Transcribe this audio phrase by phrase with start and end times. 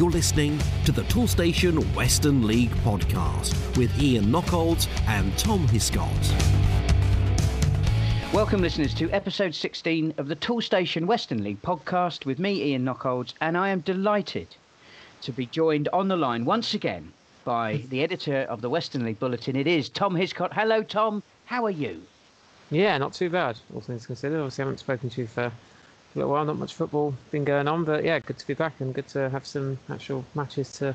[0.00, 6.08] You're listening to the Toolstation Western League podcast with Ian Knockolds and Tom Hiscott.
[8.32, 13.34] Welcome, listeners, to episode 16 of the Toolstation Western League podcast with me, Ian Knockolds,
[13.42, 14.48] and I am delighted
[15.20, 17.12] to be joined on the line once again
[17.44, 19.54] by the editor of the Western League Bulletin.
[19.54, 20.54] It is Tom Hiscott.
[20.54, 21.22] Hello, Tom.
[21.44, 22.00] How are you?
[22.70, 24.38] Yeah, not too bad, all things considered.
[24.38, 25.52] Obviously, I haven't spoken to you for
[26.14, 26.44] a little while.
[26.44, 29.28] Not much football been going on, but yeah, good to be back and good to
[29.30, 30.94] have some actual matches to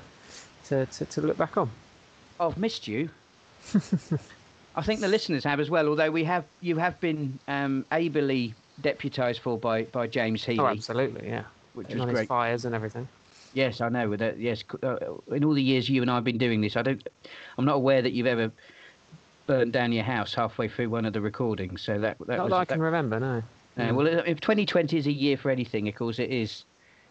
[0.66, 1.70] to, to, to look back on.
[2.40, 3.10] Oh, I've missed you.
[4.76, 5.88] I think the listeners have as well.
[5.88, 10.60] Although we have, you have been um, ably deputised for by, by James Healy.
[10.60, 11.44] Oh, absolutely, yeah.
[11.76, 12.28] Which And was great.
[12.28, 13.08] fires and everything.
[13.54, 14.16] Yes, I know.
[14.18, 14.98] That yes, uh,
[15.32, 17.08] in all the years you and I have been doing this, I don't.
[17.58, 18.52] I'm not aware that you've ever
[19.48, 21.82] burned down your house halfway through one of the recordings.
[21.82, 23.44] So that that Not was that I that- can remember, no.
[23.78, 26.64] No, well, if 2020 is a year for anything, of course it is.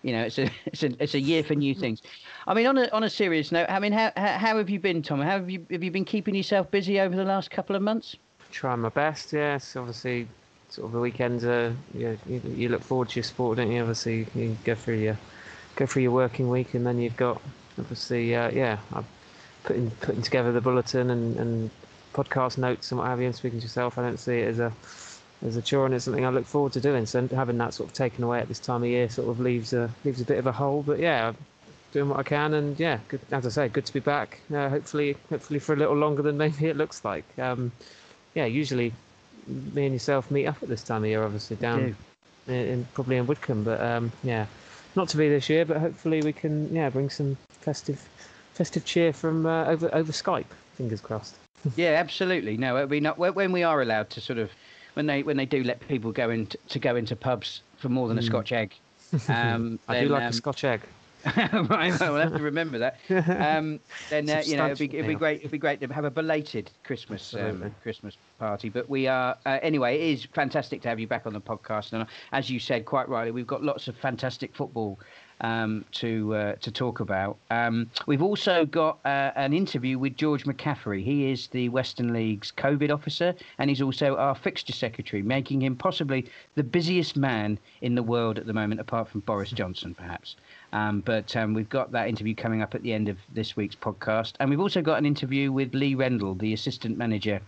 [0.03, 2.03] You know, it's a it's a it's a year for new things.
[2.47, 4.81] I mean, on a on a serious note, I mean, how how, how have you
[4.81, 5.21] been, Tom?
[5.21, 8.17] How have you have you been keeping yourself busy over the last couple of months?
[8.51, 9.77] Trying my best, yes.
[9.77, 10.29] Obviously,
[10.69, 13.81] sort of the weekends are, you, you, you look forward to your sport, don't you?
[13.81, 15.19] Obviously, you go through your
[15.77, 17.41] go through your working week, and then you've got
[17.79, 19.05] obviously, uh, yeah, I'm
[19.65, 21.71] putting putting together the bulletin and, and
[22.13, 23.99] podcast notes and what have you, and speaking to yourself.
[23.99, 24.73] I don't see it as a
[25.43, 27.07] as a chore, and it's something I look forward to doing.
[27.07, 29.73] So having that sort of taken away at this time of year sort of leaves
[29.73, 30.83] a leaves a bit of a hole.
[30.83, 31.33] But yeah,
[31.93, 34.41] doing what I can, and yeah, good, as I say, good to be back.
[34.53, 37.25] Uh, hopefully, hopefully for a little longer than maybe it looks like.
[37.39, 37.73] Um,
[38.35, 38.93] yeah, usually
[39.47, 41.95] me and yourself meet up at this time of year, obviously down
[42.49, 44.47] in, in probably in Woodcombe, but um, yeah,
[44.97, 48.07] not to be this year, but hopefully we can yeah bring some festive
[48.55, 50.47] festive cheer from uh, over over Skype.
[50.77, 51.37] Fingers crossed.
[51.77, 52.57] yeah, absolutely.
[52.57, 54.51] No, it'd be not when we are allowed to sort of
[54.95, 58.09] when they when they do let people go into to go into pubs for more
[58.09, 58.75] than a Scotch egg.
[59.29, 60.81] Um, I do like um, a Scotch egg.
[61.37, 62.99] right, we'll have to remember that.
[63.09, 63.79] Um,
[64.11, 65.39] then uh, you know it'd be, it'd be great.
[65.39, 68.69] It'd be great to have a belated Christmas um, Christmas party.
[68.69, 69.97] But we are uh, anyway.
[69.97, 72.85] It is fantastic to have you back on the podcast, and uh, as you said
[72.85, 74.99] quite rightly, we've got lots of fantastic football
[75.41, 77.37] um, to uh, to talk about.
[77.51, 81.03] Um, we've also got uh, an interview with George McCaffrey.
[81.03, 85.77] He is the Western League's COVID officer, and he's also our fixture secretary, making him
[85.77, 90.37] possibly the busiest man in the world at the moment, apart from Boris Johnson, perhaps.
[90.73, 93.77] Um, but um, we've got that interview coming up at the end of this week's
[93.77, 97.41] podcast, and we've also got an interview with Lee Rendell, the assistant manager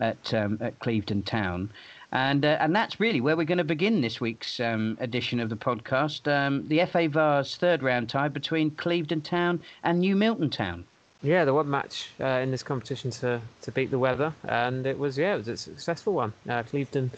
[0.00, 1.70] at um, at Clevedon Town.
[2.12, 5.48] And uh, and that's really where we're going to begin this week's um, edition of
[5.48, 6.30] the podcast.
[6.30, 10.84] Um, the FA Vase third round tie between Clevedon Town and New Milton Town.
[11.22, 14.98] Yeah, the one match uh, in this competition to, to beat the weather, and it
[14.98, 16.34] was yeah, it was a successful one.
[16.46, 17.10] Uh, Clevedon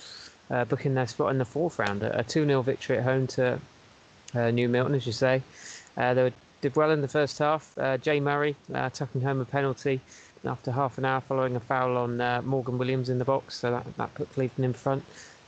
[0.50, 3.58] uh, booking their spot in the fourth round, a 2 0 victory at home to
[4.34, 5.42] uh, New Milton, as you say.
[5.96, 7.76] Uh, they did well in the first half.
[7.76, 8.54] Uh, Jay Murray
[8.92, 10.00] tucking home a penalty
[10.46, 13.70] after half an hour following a foul on uh, Morgan Williams in the box, so
[13.70, 15.04] that, that put Clevedon in front.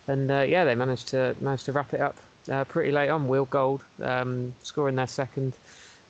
[0.09, 2.17] And uh, yeah, they managed to managed to wrap it up
[2.51, 3.29] uh, pretty late on.
[3.29, 5.55] Will Gold um, scoring their second,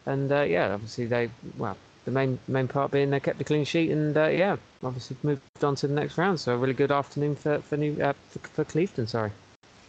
[0.05, 3.65] and uh, yeah, obviously they well the main main part being they kept a clean
[3.65, 6.41] sheet and uh, yeah, obviously moved on to the next round.
[6.41, 9.07] So a really good afternoon for for New uh, for, for.
[9.07, 9.33] Sorry.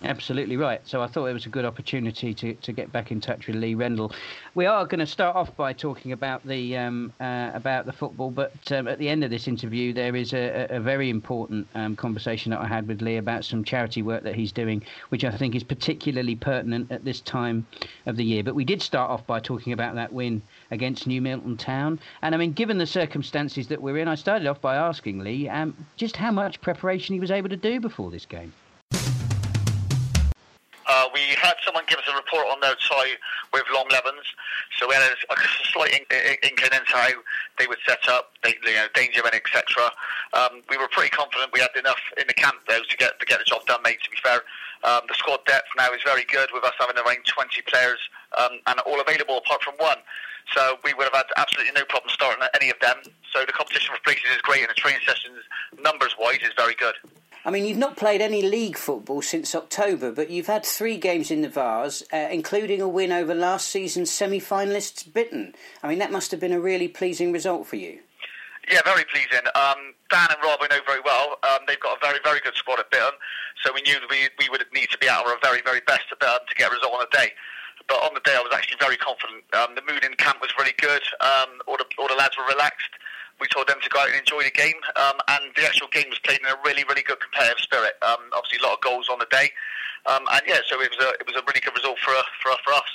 [0.03, 0.79] Absolutely right.
[0.87, 3.55] So I thought it was a good opportunity to, to get back in touch with
[3.55, 4.11] Lee Rendell.
[4.53, 8.29] We are going to start off by talking about the um, uh, about the football,
[8.29, 11.95] but um, at the end of this interview, there is a, a very important um,
[11.95, 15.35] conversation that I had with Lee about some charity work that he's doing, which I
[15.35, 17.65] think is particularly pertinent at this time
[18.05, 18.43] of the year.
[18.43, 22.35] But we did start off by talking about that win against New Milton Town, and
[22.35, 25.75] I mean, given the circumstances that we're in, I started off by asking Lee um,
[25.95, 28.53] just how much preparation he was able to do before this game.
[31.13, 33.17] We had someone give us a report on their site
[33.53, 34.25] with long levens,
[34.77, 35.35] so we had a, a
[35.71, 37.09] slight in, in, inkling into how
[37.59, 39.91] they would set up, they, you know, danger and etc.
[40.33, 43.25] Um, we were pretty confident we had enough in the camp though to get to
[43.25, 43.81] get the job done.
[43.83, 44.41] Mate, to be fair,
[44.83, 47.99] um, the squad depth now is very good with us having around 20 players
[48.37, 49.97] um, and all available apart from one.
[50.53, 52.97] So we would have had absolutely no problem starting any of them.
[53.33, 55.43] So the competition for places is great, and the training sessions,
[55.81, 56.95] numbers-wise, is very good.
[57.45, 61.31] I mean, you've not played any league football since October, but you've had three games
[61.31, 65.53] in the Vase, uh, including a win over last season's semi-finalists Bitton.
[65.81, 67.99] I mean, that must have been a really pleasing result for you.
[68.69, 69.47] Yeah, very pleasing.
[69.55, 71.37] Um, Dan and Rob I know very well.
[71.43, 73.15] Um, they've got a very, very good squad at Bitton,
[73.63, 76.03] so we knew that we, we would need to be at our very, very best
[76.11, 77.31] at Bitton to get a result on the day.
[77.87, 79.43] But on the day, I was actually very confident.
[79.53, 81.01] Um, the mood in camp was really good.
[81.21, 82.91] Um, all, the, all the lads were relaxed.
[83.39, 86.09] We told them to go out and enjoy the game, um, and the actual game
[86.09, 87.93] was played in a really, really good competitive spirit.
[88.01, 89.51] Um, obviously, a lot of goals on the day,
[90.05, 92.51] um, and yeah, so it was a it was a really good result for for
[92.63, 92.89] for us.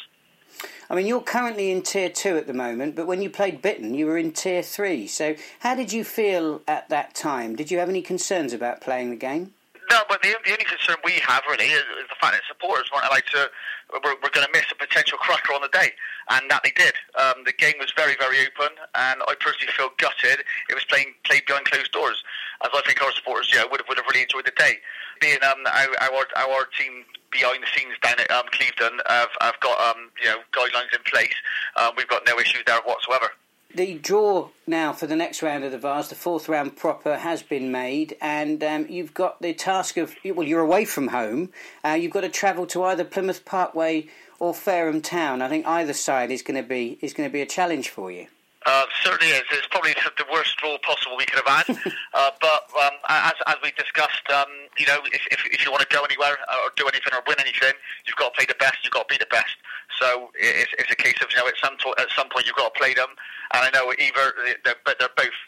[0.91, 3.97] I mean, you're currently in Tier 2 at the moment, but when you played Bitton,
[3.97, 5.07] you were in Tier 3.
[5.07, 7.57] So, how did you feel at that time?
[7.57, 9.55] Did you have any concerns about playing the game?
[9.91, 12.91] No, but the, the only concern we have really is, is the fact that supporters
[12.93, 13.51] weren't allowed to.
[13.93, 15.93] We're, we're going to miss a potential cracker on the day,
[16.31, 16.95] and that they did.
[17.19, 20.45] Um, the game was very, very open, and I personally feel gutted.
[20.71, 22.23] It was playing played behind closed doors,
[22.65, 24.79] as I think our supporters, yeah, would have would have really enjoyed the day.
[25.21, 29.79] Being um, our, our team behind the scenes down at um, Clevedon have, have got
[29.81, 31.35] um, you know guidelines in place.
[31.77, 33.31] Um, we've got no issues there whatsoever
[33.75, 37.43] the draw now for the next round of the Vase, the fourth round proper, has
[37.43, 41.51] been made, and um, you've got the task of well, you're away from home.
[41.85, 44.09] Uh, you've got to travel to either Plymouth Parkway
[44.39, 45.43] or Fareham Town.
[45.43, 48.11] I think either side is going to be is going to be a challenge for
[48.11, 48.27] you.
[48.65, 49.43] Uh, certainly is.
[49.51, 51.67] It's probably the worst draw possible we could have had.
[52.15, 54.49] uh, but um, as, as we discussed, um,
[54.79, 57.39] you know, if, if, if, you want to go anywhere or do anything or win
[57.41, 57.75] anything,
[58.07, 58.79] you've got to play the best.
[58.85, 59.57] You've got to be the best.
[59.99, 62.57] So it's, it's a case of you know at some to- at some point you've
[62.57, 63.11] got to play them.
[63.55, 65.39] And I know either they're, they're both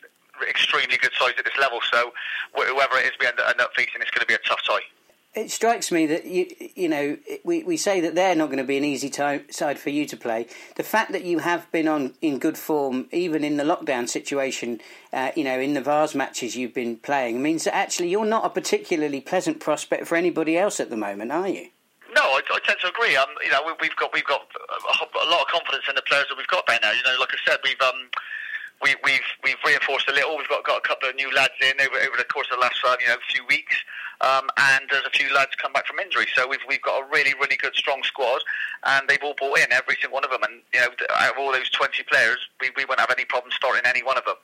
[0.48, 1.80] extremely good sides at this level.
[1.90, 2.12] So
[2.54, 4.82] whoever it is we end up facing, it's going to be a tough tie
[5.34, 8.64] it strikes me that you you know we, we say that they're not going to
[8.64, 10.46] be an easy time, side for you to play.
[10.76, 14.80] The fact that you have been on in good form, even in the lockdown situation,
[15.12, 18.44] uh, you know, in the Vase matches you've been playing, means that actually you're not
[18.44, 21.68] a particularly pleasant prospect for anybody else at the moment, are you?
[22.14, 23.16] No, I, I tend to agree.
[23.16, 26.26] Um, you know, we, have got we've got a, lot of confidence in the players
[26.28, 26.92] that we've got there now.
[26.92, 28.08] You know, like I said, we've um,
[28.82, 30.36] we, we've, we've reinforced a little.
[30.36, 32.62] We've got, got a couple of new lads in over, over the course of the
[32.62, 33.74] last uh, you know few weeks.
[34.20, 36.26] Um, and there's a few lads come back from injury.
[36.34, 38.42] So we've we've got a really really good strong squad,
[38.84, 40.42] and they've all bought in every single one of them.
[40.42, 43.52] And you know, out of all those 20 players, we, we won't have any problem
[43.52, 44.36] starting any one of them.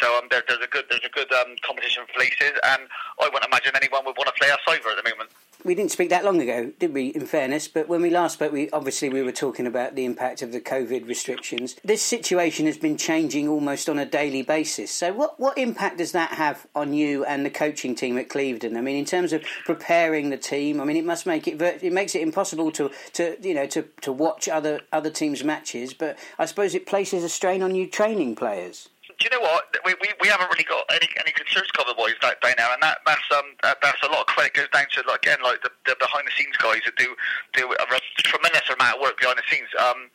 [0.00, 2.82] So um, there, there's a good there's a good um, competition for places, and
[3.20, 5.30] I wouldn't imagine anyone would want to play us over at the moment
[5.64, 7.08] we didn't speak that long ago, did we?
[7.08, 10.42] In fairness, but when we last spoke, we obviously we were talking about the impact
[10.42, 11.76] of the COVID restrictions.
[11.84, 14.90] This situation has been changing almost on a daily basis.
[14.90, 18.76] So, what what impact does that have on you and the coaching team at Clevedon?
[18.76, 21.92] I mean, in terms of preparing the team, I mean, it must make it it
[21.92, 25.94] makes it impossible to to you know to to watch other other teams' matches.
[25.94, 28.88] But I suppose it places a strain on you training players
[29.18, 29.74] do you know what?
[29.84, 32.82] We, we, we haven't really got any any concerns cover boys down, down now, and
[32.82, 35.70] that that's um that's a lot of credit goes down to like, again like the,
[35.86, 37.14] the behind the scenes guys that do
[37.54, 37.86] do a
[38.22, 39.68] tremendous amount of work behind the scenes.
[39.78, 40.10] Um,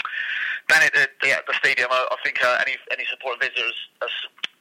[0.67, 3.75] down at the, the, the stadium, I, I think uh, any any support visitors.
[4.01, 4.07] Uh,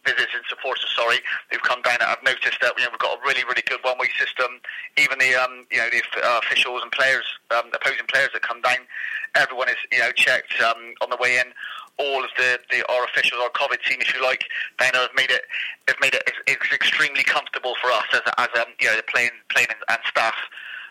[0.06, 1.18] visits and supporters, sorry,
[1.50, 1.98] who've come down.
[2.00, 4.62] I've noticed that you know, we've got a really, really good one-way system.
[4.96, 8.62] Even the um, you know the uh, officials and players, um, opposing players that come
[8.62, 8.86] down,
[9.34, 11.50] everyone is you know checked um, on the way in
[11.98, 14.44] all of the, the our officials, our COVID team, if you like,
[14.78, 15.43] they have made it
[15.88, 19.31] have made it it's extremely comfortable for us as as um, you know the playing
[19.50, 20.34] playing and staff.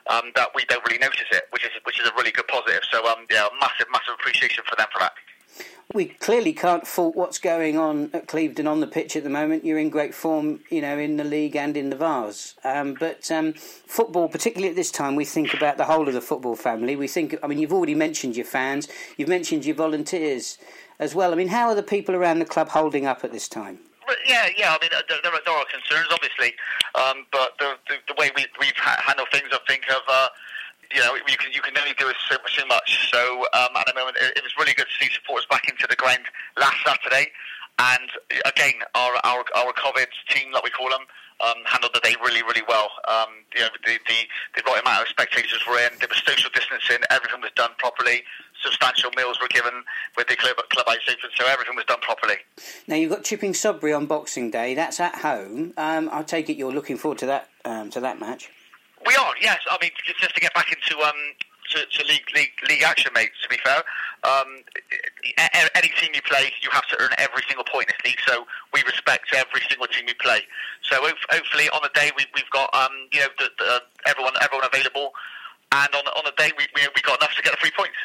[0.07, 2.81] Um, that we don't really notice it, which is which is a really good positive.
[2.91, 5.13] So um, yeah, massive massive appreciation for them for that.
[5.93, 9.63] We clearly can't fault what's going on at Clevedon on the pitch at the moment.
[9.63, 12.55] You're in great form, you know, in the league and in the Vase.
[12.63, 16.21] Um, but um, football, particularly at this time, we think about the whole of the
[16.21, 16.95] football family.
[16.95, 20.57] We think, I mean, you've already mentioned your fans, you've mentioned your volunteers
[20.99, 21.31] as well.
[21.31, 23.79] I mean, how are the people around the club holding up at this time?
[24.27, 24.75] Yeah, yeah.
[24.75, 26.53] I mean, there, there, are, there are concerns, obviously,
[26.93, 30.27] um, but the, the, the, way we, we've handled things, I think, have uh,
[30.93, 33.09] you know, you can you can only do so, so much.
[33.11, 35.87] So um, at the moment, it, it, was really good to see supporters back into
[35.89, 36.21] the ground
[36.57, 37.31] last Saturday,
[37.79, 38.09] and
[38.45, 41.01] again, our our, our COVID team, like we call them,
[41.43, 42.89] um, handled the day really, really well.
[43.07, 44.19] Um, you know, the, the,
[44.55, 45.91] the right amount of spectators were in.
[45.99, 47.03] There was social distancing.
[47.09, 48.23] Everything was done properly.
[48.65, 49.83] Substantial meals were given
[50.17, 52.35] with the club, club ice open, so everything was done properly.
[52.87, 54.73] Now you've got Chipping Sodbury on Boxing Day.
[54.73, 55.73] That's at home.
[55.77, 58.49] Um, I take it you're looking forward to that um, to that match.
[59.05, 59.59] We are, yes.
[59.69, 61.13] I mean, just to get back into um,
[61.69, 63.31] to, to league, league, league action, mate.
[63.43, 63.83] To be fair,
[64.23, 64.63] um,
[65.75, 68.21] any team you play, you have to earn every single point in this league.
[68.25, 70.41] So we respect every single team we play.
[70.81, 70.97] So
[71.29, 75.11] hopefully, on the day we, have got um, you know the, the, everyone everyone available,
[75.71, 77.97] and on on the day we we, we got enough to get the three points.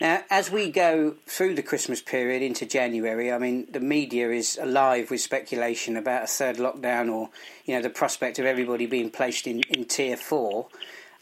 [0.00, 4.58] Now, as we go through the Christmas period into January, I mean, the media is
[4.60, 7.28] alive with speculation about a third lockdown or,
[7.66, 10.66] you know, the prospect of everybody being placed in, in Tier 4.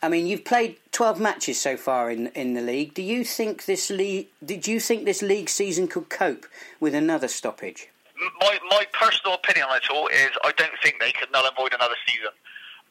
[0.01, 2.95] I mean, you've played 12 matches so far in in the league.
[2.95, 6.47] Do you think this league did you think this league season could cope
[6.79, 7.89] with another stoppage?
[8.41, 11.57] My my personal opinion on it all is I don't think they could null and
[11.57, 12.31] void another season.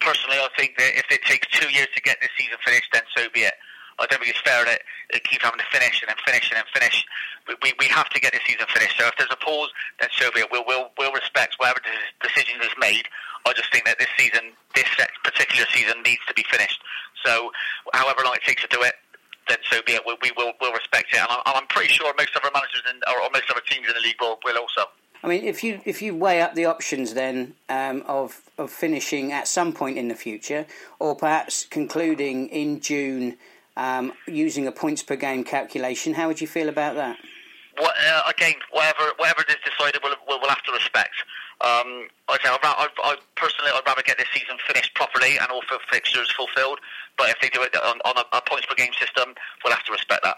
[0.02, 3.04] Personally, I think that if it takes two years to get this season finished, then
[3.16, 3.54] so be it.
[4.00, 6.58] I don't think it's fair that it keeps having to finish and then finish and
[6.58, 7.06] then finish.
[7.48, 8.98] We, we, we have to get this season finished.
[8.98, 10.50] So if there's a pause, then so be it.
[10.52, 11.82] We'll, we'll, we'll respect whatever
[12.22, 13.08] decision is made.
[13.46, 14.90] I just think that this season, this
[15.24, 16.82] particular season, needs to be finished.
[17.26, 17.52] So
[17.94, 18.94] however long it takes to do it,
[19.48, 20.02] then so be it.
[20.06, 22.84] We, we will we'll respect it, and I'm, I'm pretty sure most of our managers
[22.90, 24.82] in, or, or most of our teams in the league will, will also.
[25.24, 29.32] I mean, if you if you weigh up the options then um, of of finishing
[29.32, 30.66] at some point in the future,
[31.00, 33.38] or perhaps concluding in June
[33.78, 37.18] um, using a points per game calculation, how would you feel about that?
[37.78, 41.14] What, uh, again, whatever whatever it is decided, we'll, we'll, we'll have to respect.
[41.62, 45.62] Um, I, say, I, I, personally, I'd rather get this season finished properly and all
[45.90, 46.80] fixtures fulfilled.
[47.18, 49.84] But if they do it on, on a, a, points per game system, we'll have
[49.86, 50.38] to respect that.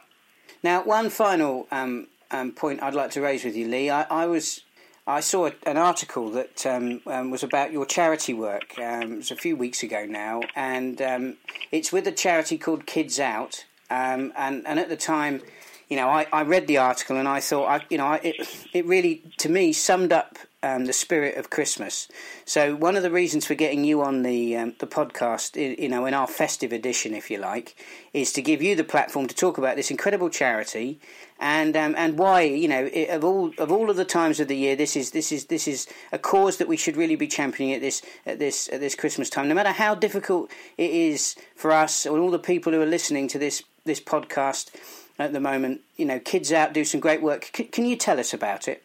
[0.63, 3.89] Now, one final um, um, point I'd like to raise with you, Lee.
[3.89, 4.61] I, I was
[5.09, 8.77] I saw an article that um, um, was about your charity work.
[8.77, 11.37] Um, it was a few weeks ago now, and um,
[11.71, 13.65] it's with a charity called Kids Out.
[13.89, 15.41] Um, and and at the time,
[15.89, 18.67] you know, I, I read the article and I thought, I, you know, I, it
[18.71, 22.07] it really to me summed up um, the spirit of Christmas.
[22.45, 26.05] So one of the reasons for getting you on the um, the podcast, you know,
[26.05, 27.75] in our festive edition, if you like,
[28.13, 30.99] is to give you the platform to talk about this incredible charity
[31.39, 34.49] and um, and why you know it, of all of all of the times of
[34.49, 37.27] the year, this is this is this is a cause that we should really be
[37.27, 39.47] championing at this at this at this Christmas time.
[39.47, 43.27] No matter how difficult it is for us and all the people who are listening
[43.29, 44.71] to this this podcast
[45.17, 47.49] at the moment, you know, kids out do some great work.
[47.55, 48.83] C- can you tell us about it?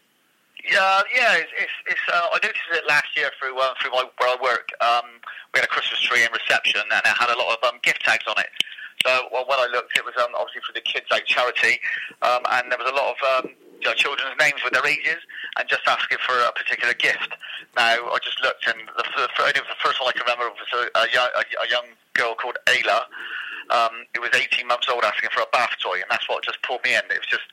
[0.65, 1.37] Yeah, yeah.
[1.37, 4.37] It's, it's, it's uh, I noticed it last year through uh, through my, where I
[4.41, 4.71] work.
[4.81, 5.21] Um,
[5.53, 8.03] we had a Christmas tree in reception, and it had a lot of um, gift
[8.05, 8.49] tags on it.
[9.05, 11.81] So well, when I looked, it was um, obviously for the Kids Out charity,
[12.23, 15.21] um, and there was a lot of um, you know, children's names with their ages,
[15.59, 17.37] and just asking for a particular gift.
[17.77, 20.89] Now I just looked, and the, the, the first one I can remember was a,
[20.97, 23.05] a, young, a, a young girl called Ayla.
[23.71, 26.63] Um, it was 18 months old asking for a bath toy, and that's what just
[26.63, 27.03] pulled me in.
[27.11, 27.45] It was just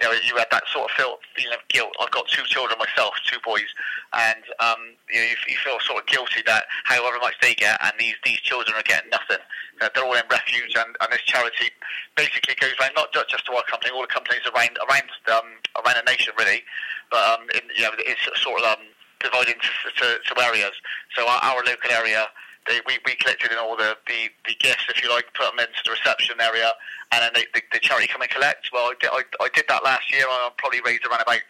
[0.00, 1.92] you know, you had that sort of feel, feeling of guilt.
[2.00, 3.68] I've got two children myself, two boys,
[4.14, 7.76] and um, you, know, you, you feel sort of guilty that however much they get,
[7.84, 9.44] and these these children are getting nothing.
[9.80, 11.68] Uh, they're all in refuge, and, and this charity
[12.16, 15.48] basically goes around not just to our company, all the companies around around um,
[15.84, 16.64] around the nation really,
[17.10, 18.84] but um, in, you know, it's sort of um,
[19.20, 19.68] divided into
[20.00, 20.72] to, to areas.
[21.14, 22.24] So our, our local area
[22.66, 25.58] they, we, we collected in all the, the, the gifts, if you like, put them
[25.58, 26.72] into the reception area,
[27.12, 28.70] and then they, the, the charity come and collect.
[28.72, 30.24] Well, I did, I, I did that last year.
[30.28, 31.40] I probably raised around about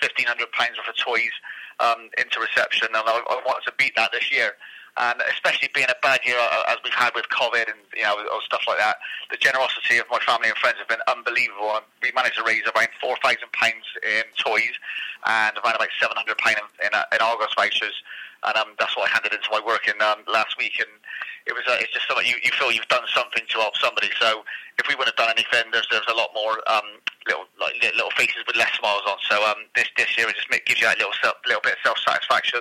[0.00, 1.34] fifteen hundred pounds worth of toys
[1.80, 4.52] um, into reception, and I, I wanted to beat that this year.
[4.96, 8.14] And especially being a bad year uh, as we've had with COVID and you know
[8.14, 8.96] or stuff like that,
[9.30, 11.80] the generosity of my family and friends have been unbelievable.
[12.00, 14.78] We managed to raise around four thousand pounds in toys
[15.26, 18.06] and around about seven hundred pounds in, in, in Argos vouchers
[18.46, 20.74] and um, that's what I handed into my work in um, last week.
[20.78, 20.88] And
[21.46, 24.08] it was uh, it's just something you, you feel you've done something to help somebody.
[24.20, 24.44] So
[24.78, 26.84] if we wouldn't have done anything, there's there's a lot more um,
[27.26, 29.16] little like little faces with less smiles on.
[29.28, 31.12] So um, this this year it just gives you that little
[31.46, 32.60] little bit of self satisfaction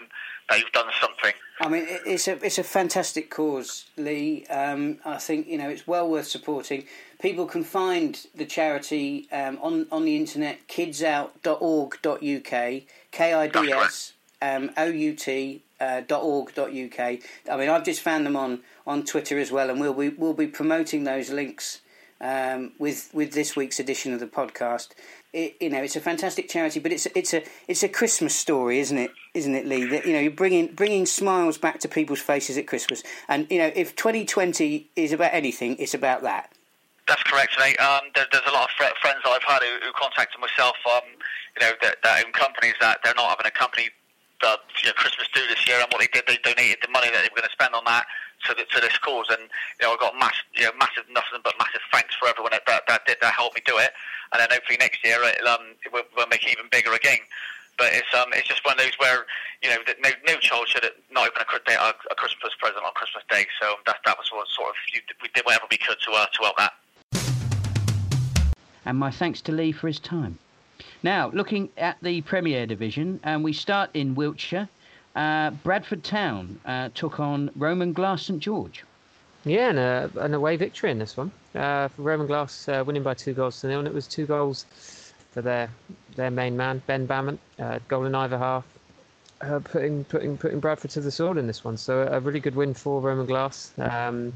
[0.50, 1.34] that you've done something.
[1.62, 4.46] I mean, it's a it's a fantastic cause, Lee.
[4.48, 6.86] Um, I think you know it's well worth supporting.
[7.22, 14.13] People can find the charity um, on on the internet, kidsout.org.uk, K I D S
[14.44, 16.02] um, O U T uh.
[16.10, 20.34] I mean, I've just found them on, on Twitter as well, and we'll be we'll
[20.34, 21.82] be promoting those links
[22.22, 24.90] um, with with this week's edition of the podcast.
[25.34, 28.80] It, you know, it's a fantastic charity, but it's it's a it's a Christmas story,
[28.80, 29.12] isn't it?
[29.34, 29.86] Isn't it, Lee?
[29.86, 33.58] That you know, you're bringing bringing smiles back to people's faces at Christmas, and you
[33.58, 36.52] know, if 2020 is about anything, it's about that.
[37.08, 37.78] That's correct, mate.
[37.80, 40.78] Um, there, there's a lot of friends that I've had who, who contacted myself.
[40.86, 41.02] Um,
[41.60, 43.90] you know, that, that own companies that they're not having a company
[44.44, 47.10] uh, you know, Christmas do this year, and what they did, they donated the money
[47.10, 48.06] that they were going to spend on that
[48.46, 49.28] to, the, to this cause.
[49.32, 49.42] And
[49.80, 52.68] you know, I got mass, you know, massive, nothing but massive thanks for everyone that
[52.68, 53.92] that, that did that helped me do it.
[54.32, 57.24] And then hopefully next year it'll, um, it will, we'll make it even bigger again.
[57.78, 59.26] But it's um, it's just one of those where
[59.64, 63.24] you know no no child should not open a, a, a Christmas present on Christmas
[63.30, 63.48] Day.
[63.60, 64.76] So that that was what sort of
[65.22, 66.74] we did whatever we could to uh, to help that.
[68.86, 70.38] And my thanks to Lee for his time.
[71.04, 74.70] Now, looking at the Premier Division, and we start in Wiltshire.
[75.16, 78.86] Uh, Bradford Town uh, took on Roman Glass St George.
[79.44, 81.30] Yeah, and a, an away victory in this one.
[81.54, 84.66] Uh, Roman Glass uh, winning by two goals to nil, and it was two goals
[85.32, 85.70] for their
[86.16, 88.64] their main man Ben Bammont, uh, goal in either half,
[89.42, 91.76] uh, putting putting putting Bradford to the sword in this one.
[91.76, 93.74] So a really good win for Roman Glass.
[93.78, 94.32] Um,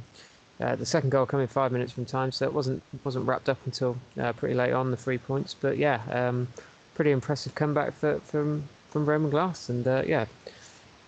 [0.60, 3.58] uh, the second goal coming five minutes from time, so it wasn't wasn't wrapped up
[3.66, 5.54] until uh, pretty late on the three points.
[5.54, 6.48] But yeah, um,
[6.96, 10.26] pretty impressive comeback for, from from Roman Glass, and uh, yeah,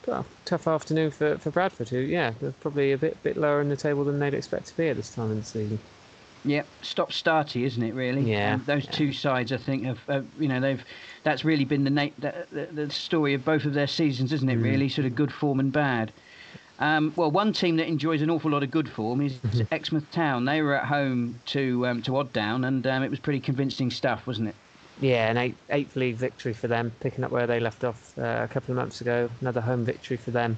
[0.05, 3.69] well, tough afternoon for, for Bradford, who yeah, they're probably a bit bit lower in
[3.69, 5.79] the table than they'd expect to be at this time in the season.
[6.45, 7.93] Yep, stop starty, isn't it?
[7.93, 8.21] Really?
[8.21, 8.53] Yeah.
[8.53, 8.91] Um, those yeah.
[8.91, 10.83] two sides, I think, have uh, you know they've
[11.23, 14.49] that's really been the, na- the, the, the story of both of their seasons, isn't
[14.49, 14.59] it?
[14.59, 14.63] Mm.
[14.63, 16.11] Really, sort of good form and bad.
[16.79, 19.37] Um, well, one team that enjoys an awful lot of good form is.
[19.71, 20.45] Exmouth Town.
[20.45, 23.91] They were at home to um, to Odd Down, and um, it was pretty convincing
[23.91, 24.55] stuff, wasn't it?
[25.01, 28.41] Yeah, an eight, eighth league victory for them, picking up where they left off uh,
[28.43, 29.29] a couple of months ago.
[29.41, 30.57] Another home victory for them.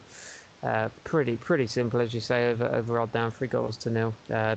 [0.63, 4.13] Uh, pretty pretty simple, as you say, over over odd down, three goals to nil.
[4.31, 4.55] Uh,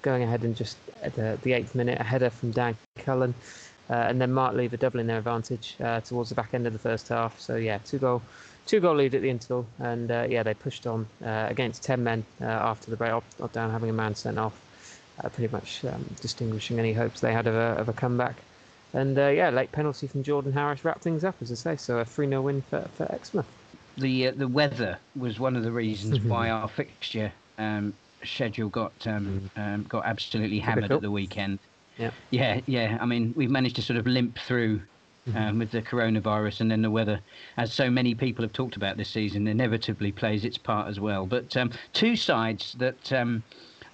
[0.00, 3.34] going ahead in just at the, the eighth minute, a header from Dan Cullen,
[3.88, 6.78] uh, and then Mark Lever doubling their advantage uh, towards the back end of the
[6.78, 7.38] first half.
[7.38, 8.22] So yeah, two goal
[8.66, 12.02] two goal lead at the interval, and uh, yeah, they pushed on uh, against ten
[12.02, 13.12] men uh, after the break.
[13.12, 14.58] Odd down having a man sent off,
[15.22, 18.36] uh, pretty much um, distinguishing any hopes they had of a, of a comeback.
[18.94, 21.76] And uh, yeah, late penalty from Jordan Harris wrapped things up, as I say.
[21.76, 23.46] So a 3 0 win for, for Exmouth.
[23.96, 28.92] The uh, the weather was one of the reasons why our fixture um, schedule got
[29.06, 31.58] um, um, got absolutely hammered at the weekend.
[31.98, 32.10] Yeah.
[32.30, 32.98] Yeah, yeah.
[33.00, 34.82] I mean, we've managed to sort of limp through
[35.34, 37.20] um, with the coronavirus, and then the weather,
[37.56, 41.26] as so many people have talked about this season, inevitably plays its part as well.
[41.26, 43.42] But um, two sides that um,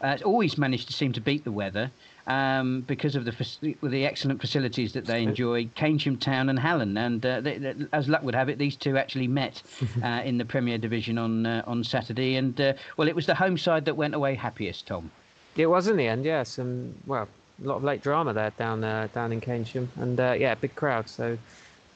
[0.00, 1.90] uh, always manage to seem to beat the weather.
[2.26, 7.24] Um, because of the the excellent facilities that they enjoy, Keynsham Town and Hallen, and
[7.24, 9.62] uh, they, they- as luck would have it, these two actually met
[10.04, 13.34] uh, in the Premier Division on uh, on Saturday, and uh, well, it was the
[13.34, 15.10] home side that went away happiest, Tom.
[15.56, 16.50] It was in the end, yes.
[16.50, 17.28] Some well,
[17.62, 20.74] a lot of late drama there down uh, down in Keynsham, and uh, yeah, big
[20.74, 21.08] crowd.
[21.08, 21.38] So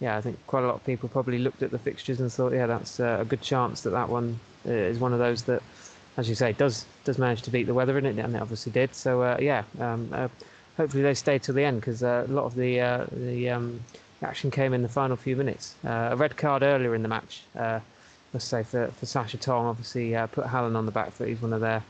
[0.00, 2.52] yeah, I think quite a lot of people probably looked at the fixtures and thought,
[2.52, 5.62] yeah, that's uh, a good chance that that one uh, is one of those that,
[6.16, 8.72] as you say, does does manage to beat the weather in it, and it obviously
[8.72, 8.94] did.
[8.94, 10.28] So uh, yeah, um, uh,
[10.76, 13.80] hopefully they stay till the end because a lot of the the um,
[14.22, 15.74] action came in the final few minutes.
[15.84, 17.42] A red card earlier in the match.
[18.34, 21.28] Let's say for, for Sasha Tong, obviously put Hallen on the back foot.
[21.28, 21.82] He's one of their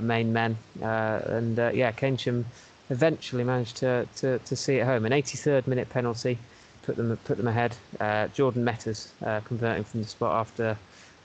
[0.00, 2.44] main men, and yeah, Keynsham
[2.90, 5.06] eventually managed to, to, to see it home.
[5.06, 6.38] An 83rd minute penalty
[6.82, 7.76] put them put them ahead.
[7.98, 10.76] Uh, Jordan Metters uh, converting from the spot after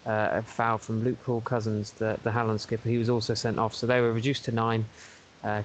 [0.05, 2.87] uh, a foul from Luke Hall Cousins, the the Hallen skipper.
[2.89, 4.85] He was also sent off, so they were reduced to nine.
[5.43, 5.61] Uh,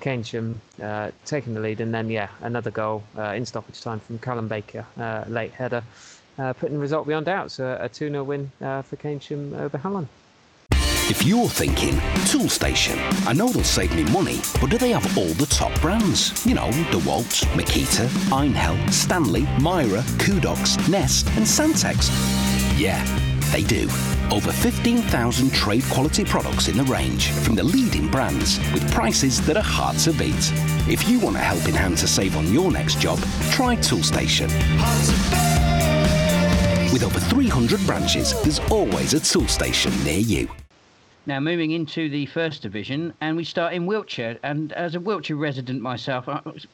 [0.83, 4.47] uh, taking the lead, and then yeah, another goal uh, in stoppage time from Callum
[4.47, 5.83] Baker, uh, late header,
[6.37, 7.51] putting the result beyond doubt.
[7.51, 10.07] So a 2 0 win for Keynsham over Hallen.
[11.11, 11.95] If you're thinking,
[12.31, 12.97] Toolstation,
[13.27, 16.47] I know they'll save me money, but do they have all the top brands?
[16.47, 22.09] You know, DeWalt, Makita, Einhell, Stanley, Mira, Kudox, Nest, and Santex.
[22.79, 23.05] Yeah,
[23.51, 23.89] they do.
[24.31, 29.57] Over 15,000 trade quality products in the range from the leading brands with prices that
[29.57, 30.53] are hard to beat.
[30.89, 33.19] If you want a helping hand to save on your next job,
[33.51, 34.49] try Toolstation.
[36.93, 40.49] With over 300 branches, there's always a Toolstation near you.
[41.27, 44.39] Now, moving into the first division, and we start in Wiltshire.
[44.43, 46.67] And as a Wiltshire resident myself, was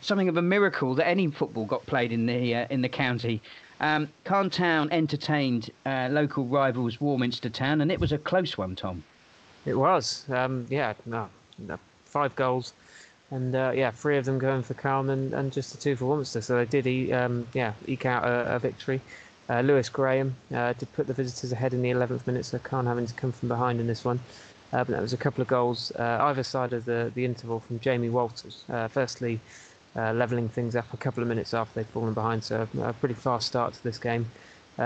[0.00, 3.40] something of a miracle that any football got played in the uh, in the county.
[3.80, 8.74] Um, Calne Town entertained uh, local rivals Warminster Town, and it was a close one,
[8.74, 9.04] Tom.
[9.64, 12.72] It was, um, yeah, no, no, five goals,
[13.30, 16.06] and uh, yeah, three of them going for Calne and, and just the two for
[16.06, 16.40] Warminster.
[16.40, 19.00] So they did, e- um, yeah, eke out a, a victory.
[19.50, 22.86] Uh, Lewis Graham uh, did put the visitors ahead in the 11th minute, so Calne
[22.86, 24.20] having to come from behind in this one.
[24.72, 27.60] Uh, but that was a couple of goals uh, either side of the, the interval
[27.60, 28.64] from Jamie Walters.
[28.68, 29.40] Uh, firstly,
[29.96, 32.92] uh, levelling things up a couple of minutes after they'd fallen behind, so a, a
[32.92, 34.26] pretty fast start to this game.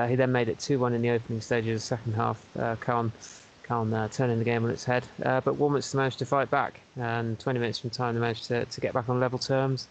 [0.09, 2.43] He then made it 2 1 in the opening stage of the second half.
[2.81, 3.13] Calne
[3.93, 5.05] uh, turning the game on its head.
[5.19, 8.81] But Warminster managed to fight back, and 20 minutes from time they managed to, to
[8.81, 9.89] get back on level terms.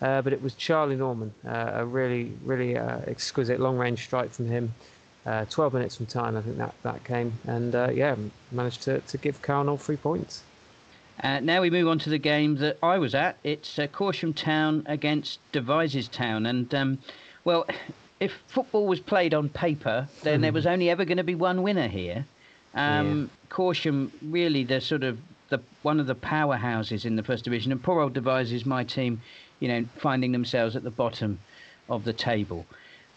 [0.00, 4.30] Uh, but it was Charlie Norman, uh, a really, really uh, exquisite long range strike
[4.30, 4.72] from him.
[5.26, 7.32] Uh, 12 minutes from time, I think that, that came.
[7.46, 8.14] And uh, yeah,
[8.52, 10.42] managed to, to give Calne all three points.
[11.22, 13.36] Uh, now we move on to the game that I was at.
[13.42, 16.98] It's uh, Corsham Town against Devizes Town, and um,
[17.44, 17.66] well,
[18.20, 21.62] if football was played on paper, then there was only ever going to be one
[21.62, 22.24] winner here.
[22.74, 27.72] Um, Corsham, really, the sort of the one of the powerhouses in the first division,
[27.72, 29.20] and poor old Devizes, my team,
[29.60, 31.38] you know, finding themselves at the bottom
[31.88, 32.66] of the table.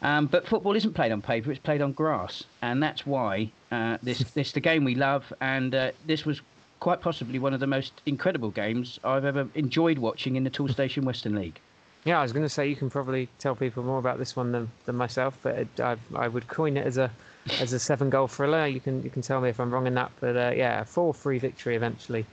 [0.02, 3.98] Um, but football isn't played on paper; it's played on grass, and that's why uh,
[4.02, 6.42] this this the game we love, and uh, this was
[6.80, 11.04] quite possibly one of the most incredible games I've ever enjoyed watching in the Toolstation
[11.04, 11.60] Western League.
[12.06, 14.52] Yeah, I was going to say you can probably tell people more about this one
[14.52, 17.12] than, than myself, but it, I, I would coin it as a
[17.60, 18.68] as a seven goal thriller.
[18.68, 20.86] You can you can tell me if I'm wrong in that, but uh, yeah, a
[20.86, 22.26] four three victory eventually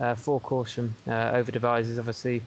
[0.00, 1.98] uh, for Corsham uh, over Devizes.
[1.98, 2.42] Obviously,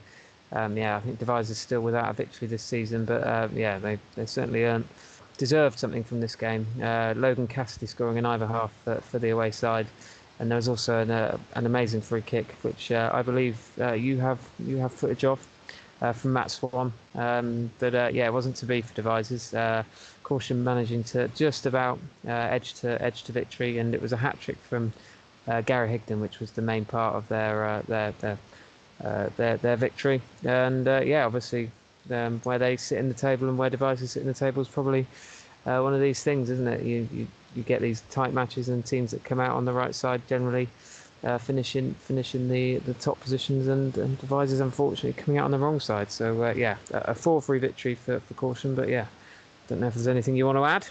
[0.51, 3.97] um, yeah, I think Devizes still without a victory this season, but uh, yeah, they
[4.15, 4.87] they certainly earned
[5.37, 6.67] deserved something from this game.
[6.81, 9.87] Uh, Logan Cassidy scoring in either half for, for the away side.
[10.37, 14.39] And there was also an, uh, an amazing free kick, which I believe you have
[14.65, 15.48] you have footage of.
[16.01, 16.93] Uh, from Matt Swan.
[17.15, 19.53] Um, but uh, yeah, it wasn't to be for Devizes.
[19.53, 19.83] Uh,
[20.23, 24.17] Corsham managing to just about uh, edge to edge to victory, and it was a
[24.17, 24.93] hat trick from
[25.49, 28.37] uh, Gary Higdon, which was the main part of their uh, their their,
[29.35, 30.21] their, their victory.
[30.45, 31.69] And yeah, obviously
[32.11, 34.69] um, where they sit in the table and where Devizes sit in the table is
[34.69, 35.05] probably
[35.65, 36.81] one of these things, isn't it?
[36.83, 39.93] You, you you get these tight matches and teams that come out on the right
[39.93, 40.69] side generally
[41.23, 45.59] uh, finishing finishing the, the top positions and, and Devizes unfortunately coming out on the
[45.59, 46.11] wrong side.
[46.11, 49.05] So uh, yeah, a 4-3 victory for, for Corsham, but yeah,
[49.67, 50.87] don't know if there's anything you want to add.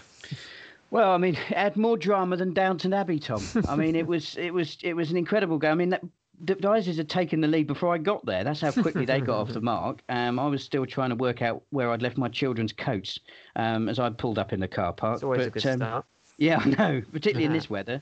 [0.91, 3.43] Well, I mean, it had more drama than Downton Abbey, Tom.
[3.67, 5.71] I mean, it was it was it was an incredible game.
[5.71, 6.03] I mean, that,
[6.43, 8.43] Devizes had taken the lead before I got there.
[8.43, 10.01] That's how quickly they got off the mark.
[10.07, 13.19] Um, I was still trying to work out where I'd left my children's coats
[13.57, 15.15] um, as I pulled up in the car park.
[15.15, 16.05] It's always but, a good um, start.
[16.37, 18.01] Yeah, I know, particularly in this weather.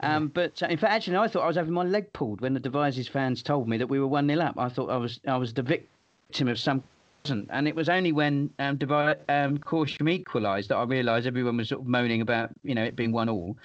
[0.00, 2.54] Um, but uh, in fact, actually, I thought I was having my leg pulled when
[2.54, 4.58] the Devizes fans told me that we were one 0 up.
[4.58, 6.84] I thought I was I was the victim of some,
[7.24, 11.68] and it was only when um, Devi- um, Corsham equalised that I realised everyone was
[11.68, 13.56] sort of moaning about you know it being one all.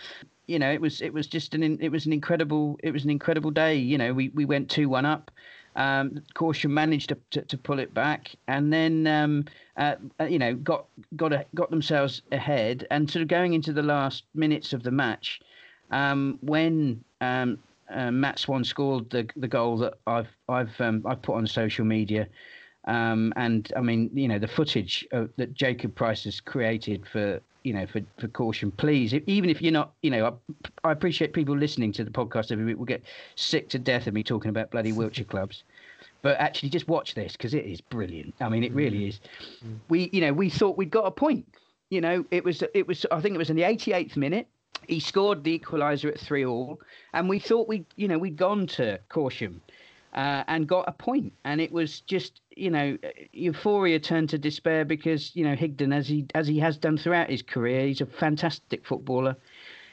[0.47, 3.11] You know, it was it was just an it was an incredible it was an
[3.11, 3.75] incredible day.
[3.75, 5.29] You know, we, we went two one up.
[5.75, 10.37] Um, Corsham managed to, to, to, pull it back, and then um, uh, uh, you
[10.37, 14.73] know got got a, got themselves ahead, and sort of going into the last minutes
[14.73, 15.41] of the match
[15.93, 21.21] um, when um, uh, Matt Swan scored the the goal that I've I've um, I've
[21.21, 22.27] put on social media,
[22.85, 27.39] um, and I mean you know the footage of, that Jacob Price has created for
[27.63, 28.75] you know for, for Corsham.
[28.75, 30.39] Please, even if you're not you know
[30.83, 33.03] I, I appreciate people listening to the podcast every week will get
[33.35, 35.63] sick to death of me talking about bloody Wiltshire clubs.
[36.23, 38.33] But actually, just watch this because it is brilliant.
[38.39, 39.09] I mean, it really mm.
[39.09, 39.19] is.
[39.63, 39.75] Mm.
[39.89, 41.45] We, you know, we thought we'd got a point.
[41.89, 43.05] You know, it was, it was.
[43.11, 44.47] I think it was in the 88th minute
[44.87, 46.79] he scored the equaliser at three all,
[47.13, 49.59] and we thought we, you know, we'd gone to Corsham
[50.13, 52.97] uh, and got a point, and it was just, you know,
[53.31, 57.29] euphoria turned to despair because you know Higdon, as he as he has done throughout
[57.29, 59.35] his career, he's a fantastic footballer.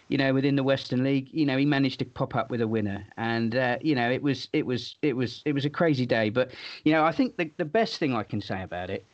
[0.08, 2.66] You know, within the Western League, you know, he managed to pop up with a
[2.66, 6.04] winner, and uh, you know, it was it was it was it was a crazy
[6.04, 6.30] day.
[6.30, 6.50] But
[6.84, 9.06] you know, I think the the best thing I can say about it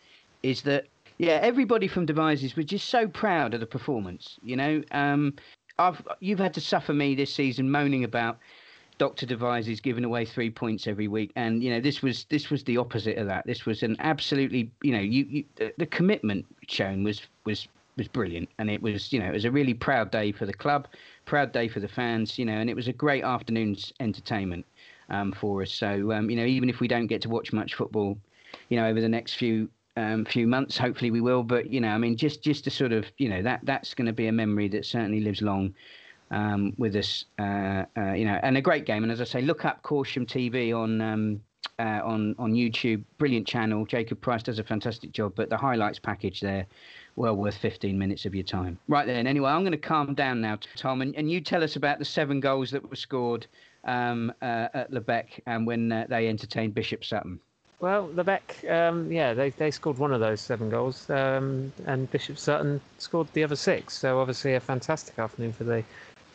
[0.43, 0.87] is that
[1.19, 4.39] yeah, everybody from Devizes was just so proud of the performance.
[4.43, 5.35] You know, um,
[5.79, 8.39] I've you've had to suffer me this season moaning about
[8.99, 12.65] Doctor Devizes giving away three points every week, and you know this was this was
[12.65, 13.47] the opposite of that.
[13.47, 18.09] This was an absolutely you know you, you the, the commitment shown was was was
[18.09, 20.89] brilliant, and it was you know it was a really proud day for the club,
[21.27, 24.65] proud day for the fans, you know, and it was a great afternoon's entertainment
[25.11, 25.73] um, for us.
[25.73, 28.17] So um, you know even if we don't get to watch much football,
[28.71, 30.77] you know over the next few um, few months.
[30.77, 31.43] Hopefully, we will.
[31.43, 34.07] But you know, I mean, just just to sort of you know that that's going
[34.07, 35.75] to be a memory that certainly lives long
[36.31, 37.25] um, with us.
[37.39, 39.03] Uh, uh, you know, and a great game.
[39.03, 41.01] And as I say, look up Corsham TV on.
[41.01, 41.41] Um,
[41.79, 43.85] uh, on on YouTube, brilliant channel.
[43.85, 46.65] Jacob Price does a fantastic job, but the highlights package there,
[47.17, 48.79] well worth 15 minutes of your time.
[48.89, 51.77] Right then, anyway, I'm going to calm down now, Tom, and, and you tell us
[51.77, 53.47] about the seven goals that were scored
[53.85, 57.41] um, uh, at Lebeq and when uh, they entertained Bishop Sutton.
[57.79, 62.39] Well, Lebeq, um, yeah, they, they scored one of those seven goals, um, and Bishop
[62.39, 63.99] Sutton scored the other six.
[63.99, 65.85] So obviously a fantastic afternoon for the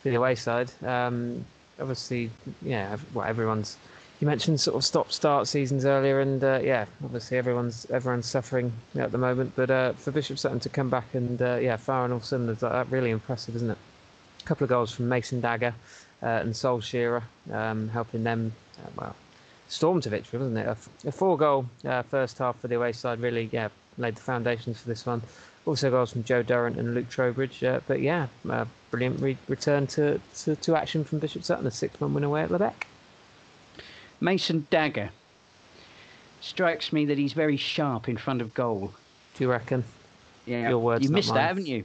[0.02, 0.70] for the away side.
[0.84, 1.44] Um,
[1.80, 2.30] obviously,
[2.62, 3.76] yeah, well, everyone's.
[4.20, 9.10] You mentioned sort of stop-start seasons earlier, and uh, yeah, obviously everyone's everyone's suffering at
[9.10, 9.52] the moment.
[9.56, 12.60] But uh, for Bishop Sutton to come back and uh, yeah, fire on all cylinders
[12.60, 13.78] that, really impressive, isn't it?
[14.40, 15.74] A couple of goals from Mason Dagger
[16.22, 19.16] uh, and Sol Shearer, um, helping them uh, well
[19.72, 20.66] storm to victory, wasn't it?
[20.66, 24.20] A, a four goal uh, first half for the away side really yeah, laid the
[24.20, 25.22] foundations for this one.
[25.64, 27.64] Also goals from Joe Durrant and Luke Trowbridge.
[27.64, 31.70] Uh, but yeah, uh, brilliant re- return to, to, to, action from Bishop Sutton, a
[31.70, 32.74] 6 1 win away at Lebeq.
[34.20, 35.10] Mason Dagger.
[36.40, 38.92] Strikes me that he's very sharp in front of goal.
[39.34, 39.84] Do you reckon?
[40.44, 41.36] Yeah, Your words, you missed mine.
[41.36, 41.84] that, haven't you?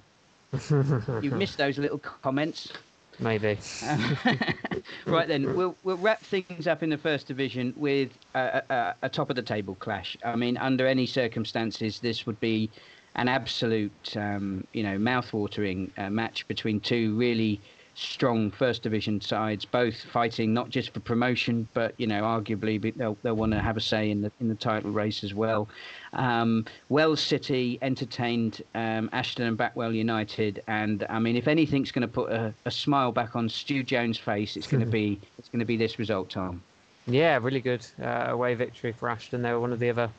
[1.22, 2.74] You've missed those little comments.
[3.20, 3.58] Maybe.
[5.08, 9.10] right then, we'll we'll wrap things up in the first division with a, a, a
[9.10, 10.16] top of the table clash.
[10.24, 12.70] I mean, under any circumstances, this would be
[13.16, 17.60] an absolute, um, you know, mouth-watering uh, match between two really
[17.98, 23.18] strong first division sides, both fighting not just for promotion, but you know, arguably they'll
[23.24, 25.68] they'll want to have a say in the in the title race as well.
[26.14, 32.04] Um, Wells City entertained um, Ashton and Backwell United, and I mean, if anything's going
[32.04, 35.50] to put a, a, smile back on Stu Jones' face, it's going to be it's
[35.50, 36.62] going to be this result, Tom.
[37.08, 39.42] Yeah, really good uh, away victory for Ashton.
[39.42, 40.10] They were one of the other.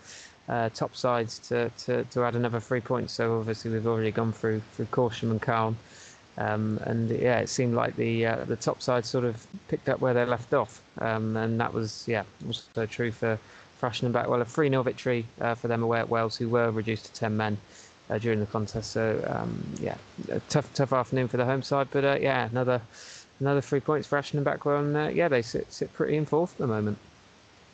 [0.48, 3.12] Uh, top sides to, to, to add another three points.
[3.12, 5.76] So obviously we've already gone through through Corsham and Calne
[6.38, 10.00] Um, and yeah, it seemed like the uh, the top side sort of picked up
[10.00, 13.36] where they left off, um, and that was yeah also true for
[13.78, 14.40] for and Backwell.
[14.40, 17.36] A 3 0 victory uh, for them away at Wells, who were reduced to 10
[17.36, 17.56] men
[18.10, 18.92] uh, during the contest.
[18.92, 19.96] So um, yeah,
[20.30, 22.80] a tough tough afternoon for the home side, but uh, yeah, another
[23.40, 26.26] another three points for Ashton and Backwell, and uh, yeah, they sit sit pretty in
[26.26, 26.98] fourth at the moment.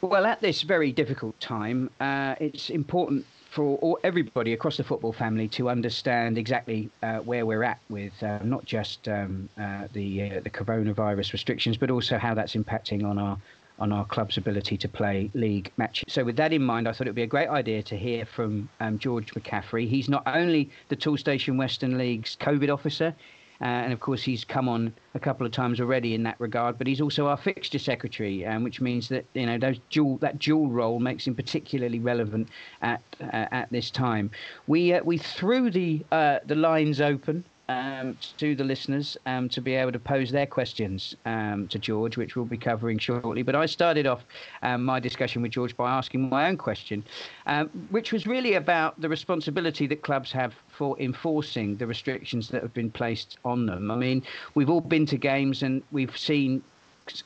[0.00, 3.24] Well, at this very difficult time, uh, it's important
[3.54, 8.12] for all, everybody across the football family to understand exactly uh, where we're at with
[8.22, 13.08] uh, not just um, uh, the uh, the coronavirus restrictions, but also how that's impacting
[13.08, 13.38] on our
[13.78, 16.12] on our club's ability to play league matches.
[16.12, 18.26] So, with that in mind, I thought it would be a great idea to hear
[18.26, 19.88] from um, George McCaffrey.
[19.88, 23.14] He's not only the Toolstation Western League's COVID officer,
[23.60, 26.76] uh, and of course, he's come on a couple of times already in that regard.
[26.78, 30.38] But he's also our fixture secretary, um, which means that you know those dual that
[30.38, 32.48] dual role makes him particularly relevant
[32.82, 34.30] at uh, at this time.
[34.66, 39.60] We uh, we threw the uh, the lines open um, to the listeners um, to
[39.60, 43.42] be able to pose their questions um, to George, which we'll be covering shortly.
[43.42, 44.24] But I started off
[44.62, 47.04] um, my discussion with George by asking my own question,
[47.46, 52.62] um, which was really about the responsibility that clubs have for enforcing the restrictions that
[52.62, 53.90] have been placed on them.
[53.90, 54.22] I mean,
[54.54, 56.62] we've all been to games and we've seen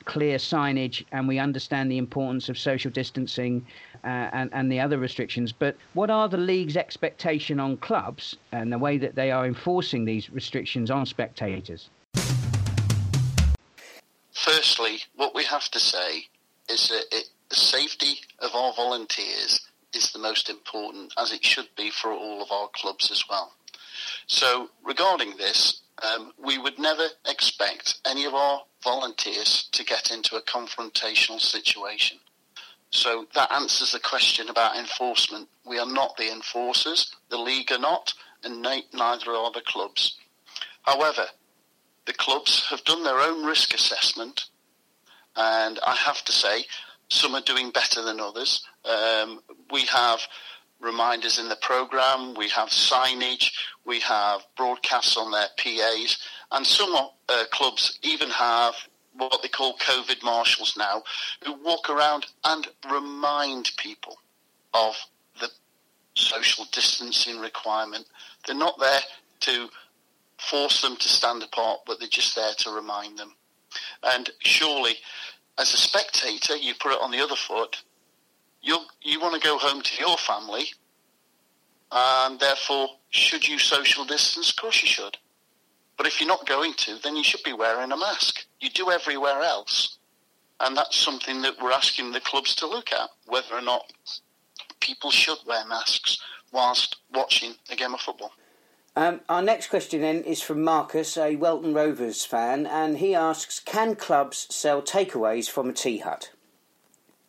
[0.05, 3.65] clear signage and we understand the importance of social distancing
[4.05, 5.53] uh, and, and the other restrictions.
[5.53, 10.05] But what are the league's expectation on clubs and the way that they are enforcing
[10.05, 11.89] these restrictions on spectators?
[14.33, 16.27] Firstly, what we have to say
[16.69, 21.69] is that it, the safety of our volunteers is the most important, as it should
[21.77, 23.53] be for all of our clubs as well.
[24.27, 30.37] So, regarding this, um, we would never expect any of our volunteers to get into
[30.37, 32.19] a confrontational situation.
[32.91, 35.49] So that answers the question about enforcement.
[35.67, 40.17] We are not the enforcers, the league are not, and neither are the clubs.
[40.83, 41.27] However,
[42.07, 44.47] the clubs have done their own risk assessment,
[45.37, 46.65] and I have to say,
[47.09, 48.67] some are doing better than others.
[48.85, 49.41] Um,
[49.71, 50.21] we have
[50.81, 53.51] reminders in the program, we have signage,
[53.85, 56.19] we have broadcasts on their PAs,
[56.53, 56.95] and some
[57.29, 58.75] uh, clubs even have
[59.17, 61.03] what they call COVID marshals now,
[61.45, 64.17] who walk around and remind people
[64.75, 64.95] of
[65.41, 65.49] the
[66.15, 68.07] social distancing requirement.
[68.47, 69.01] They're not there
[69.41, 69.69] to
[70.39, 73.35] force them to stand apart, but they're just there to remind them.
[74.05, 74.95] And surely,
[75.59, 77.83] as a spectator, you put it on the other foot.
[78.63, 80.67] You you want to go home to your family,
[81.91, 84.51] and therefore, should you social distance?
[84.51, 85.17] Of course, you should.
[85.97, 88.47] But if you're not going to, then you should be wearing a mask.
[88.61, 89.99] You do everywhere else.
[90.61, 93.93] And that's something that we're asking the clubs to look at, whether or not
[94.81, 96.19] people should wear masks
[96.53, 98.33] whilst watching a game of football.
[98.99, 103.61] Um, our next question then is from Marcus, a Welton Rovers fan, and he asks
[103.61, 106.33] Can clubs sell takeaways from a tea hut?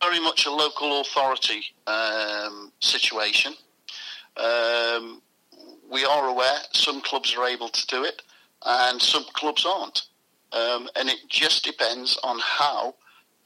[0.02, 3.54] Very much a local authority um, situation.
[4.36, 5.22] Um,
[5.92, 8.24] we are aware some clubs are able to do it
[8.66, 10.08] and some clubs aren't.
[10.52, 12.96] Um, and it just depends on how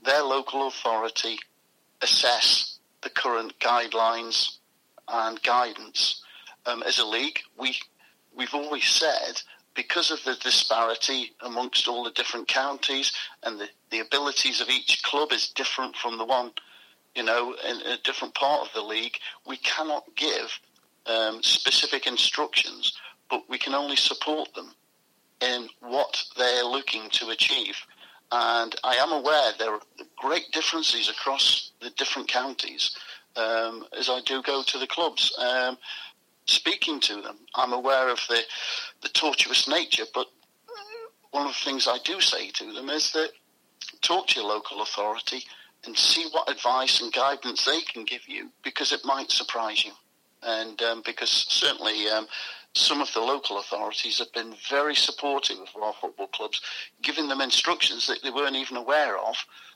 [0.06, 1.40] their local authority
[2.02, 4.60] assess the current guidelines
[5.10, 6.24] and guidance.
[6.66, 7.76] Um, as a league, we
[8.36, 9.42] we've always said
[9.76, 13.12] because of the disparity amongst all the different counties
[13.44, 16.52] and the, the abilities of each club is different from the one,
[17.16, 19.18] you know, in a different part of the league,
[19.48, 20.60] we cannot give
[21.08, 22.98] um, specific instructions,
[23.30, 24.74] but we can only support them
[25.42, 27.76] in what they're looking to achieve.
[28.32, 29.82] And I am aware there are
[30.18, 32.96] great differences across the different counties
[33.36, 35.36] um, as I do go to the clubs.
[35.38, 35.78] Um,
[36.46, 38.42] speaking to them, I'm aware of the,
[39.02, 40.28] the tortuous nature, but
[41.32, 43.32] one of the things I do say to them is that
[44.02, 45.44] talk to your local authority
[45.86, 49.92] and see what advice and guidance they can give you because it might surprise you.
[50.44, 52.28] And um, because certainly um,
[52.74, 56.62] some of the local authorities have been very supportive of our football clubs,
[57.02, 59.36] giving them instructions that they weren't even aware of,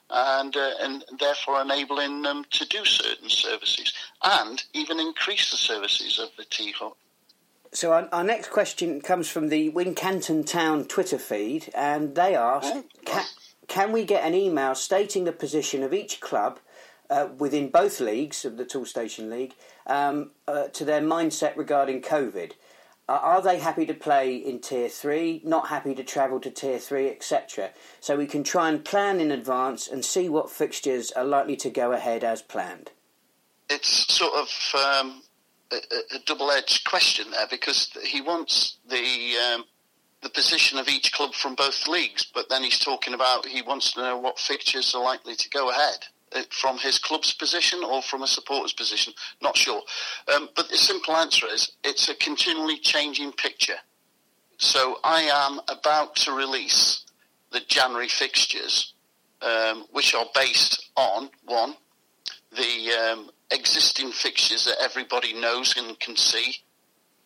[0.10, 3.94] and uh, and therefore enabling them to do certain services
[4.24, 6.96] and even increase the services of the Tea Hut.
[7.74, 12.74] So our, our, next question comes from the Wincanton Town Twitter feed, and they ask,
[12.74, 13.26] oh, can,
[13.68, 16.60] can we get an email stating the position of each club
[17.10, 19.54] uh, within both leagues of the Toolstation League
[19.86, 22.54] um, uh, to their mindset regarding COVID?
[23.16, 27.10] Are they happy to play in tier three, not happy to travel to tier three,
[27.10, 27.72] etc.
[28.02, 31.70] So we can try and plan in advance and see what fixtures are likely to
[31.70, 32.92] go ahead as planned.
[33.70, 35.22] It's sort of um,
[35.72, 35.76] a,
[36.16, 39.66] a double-edged question there because he wants the um,
[40.22, 43.94] the position of each club from both leagues, but then he's talking about he wants
[43.94, 46.08] to know what fixtures are likely to go ahead
[46.50, 49.14] from his club's position or from a supporter's position.
[49.42, 49.82] Not sure.
[50.34, 53.78] Um, but the simple answer is it's a continually changing picture.
[54.58, 57.06] So I am about to release
[57.52, 58.94] the January fixtures,
[59.42, 61.76] um, which are based on one,
[62.52, 66.56] the um, existing fixtures that everybody knows and can see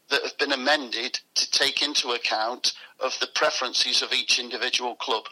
[0.10, 5.24] that have been amended to take into account of the preferences of each individual club.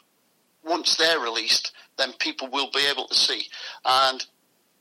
[0.63, 3.43] Once they're released, then people will be able to see.
[3.86, 4.26] And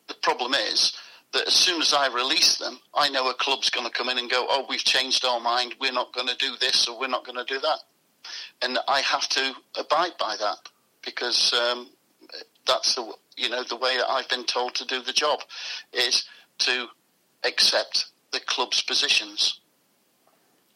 [0.09, 0.97] the problem is
[1.33, 4.19] that as soon as I release them, I know a club's going to come in
[4.19, 5.75] and go, "Oh, we've changed our mind.
[5.81, 7.79] We're not going to do this or we're not going to do that,"
[8.63, 10.57] and I have to abide by that
[11.05, 11.91] because um,
[12.67, 15.41] that's the you know the way that I've been told to do the job
[15.93, 16.25] is
[16.59, 16.89] to
[17.45, 19.61] accept the club's positions.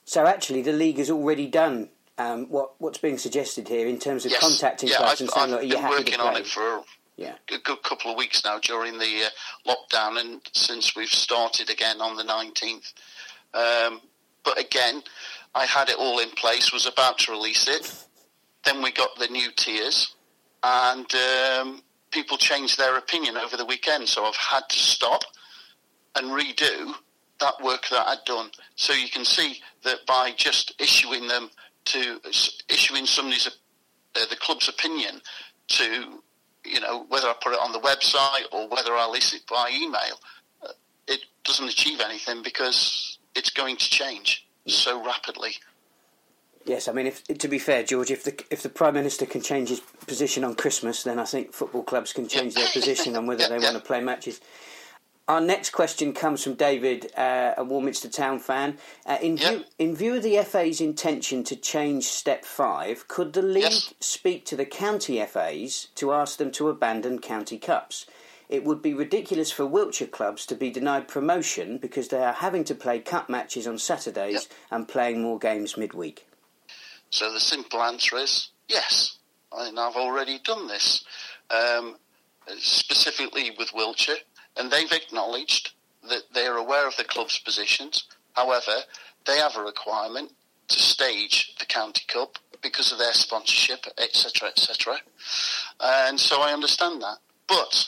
[0.05, 1.89] So actually, the league has already done
[2.19, 4.41] um, what what's being suggested here in terms of yes.
[4.41, 6.29] contacting yeah, clubs I've, and saying, I've "Look, are you been happy working to play?"
[6.29, 6.85] on it for
[7.17, 7.35] yeah.
[7.51, 12.01] a good couple of weeks now during the uh, lockdown, and since we've started again
[12.01, 12.93] on the nineteenth.
[13.55, 14.01] Um,
[14.45, 15.03] but again,
[15.55, 18.07] I had it all in place, was about to release it.
[18.65, 20.15] Then we got the new tiers,
[20.63, 24.09] and um, people changed their opinion over the weekend.
[24.09, 25.25] So I've had to stop
[26.15, 26.93] and redo
[27.41, 28.51] that work that I'd done.
[28.77, 31.51] So you can see that by just issuing them
[31.87, 32.21] to
[32.69, 35.21] issuing somebody's uh, the club's opinion
[35.69, 36.21] to
[36.65, 39.71] you know whether I put it on the website or whether I list it by
[39.73, 40.21] email,
[40.63, 40.69] uh,
[41.09, 45.53] it doesn't achieve anything because it's going to change so rapidly.
[46.65, 49.41] Yes, I mean, if, to be fair, George, if the if the prime minister can
[49.41, 53.27] change his position on Christmas, then I think football clubs can change their position on
[53.27, 53.73] whether Yeah, they yeah.
[53.73, 54.41] want to play matches.
[55.33, 58.77] Our next question comes from David, uh, a Warminster Town fan.
[59.07, 59.49] Uh, in, Yeah.
[59.49, 63.95] view, in view of the FA's intention to change Step 5, could the league Yes.
[63.99, 68.05] speak to the county FAs to ask them to abandon county cups?
[68.51, 72.65] It would be ridiculous for Wiltshire clubs to be denied promotion because they are having
[72.65, 74.45] to play cup matches on Saturdays Yep.
[74.71, 76.27] and playing more games midweek.
[77.09, 79.17] So the simple answer is yes.
[79.51, 81.05] And I've already done this,
[81.49, 81.97] um,
[82.59, 84.19] specifically with Wiltshire,
[84.57, 85.73] and they've acknowledged
[86.09, 88.05] that they're aware of the club's positions.
[88.35, 88.83] However,
[89.27, 90.33] they have a requirement
[90.69, 94.97] to stage the county cup because of their sponsorship, etc., etc.
[95.81, 97.19] And so I understand that.
[97.49, 97.87] But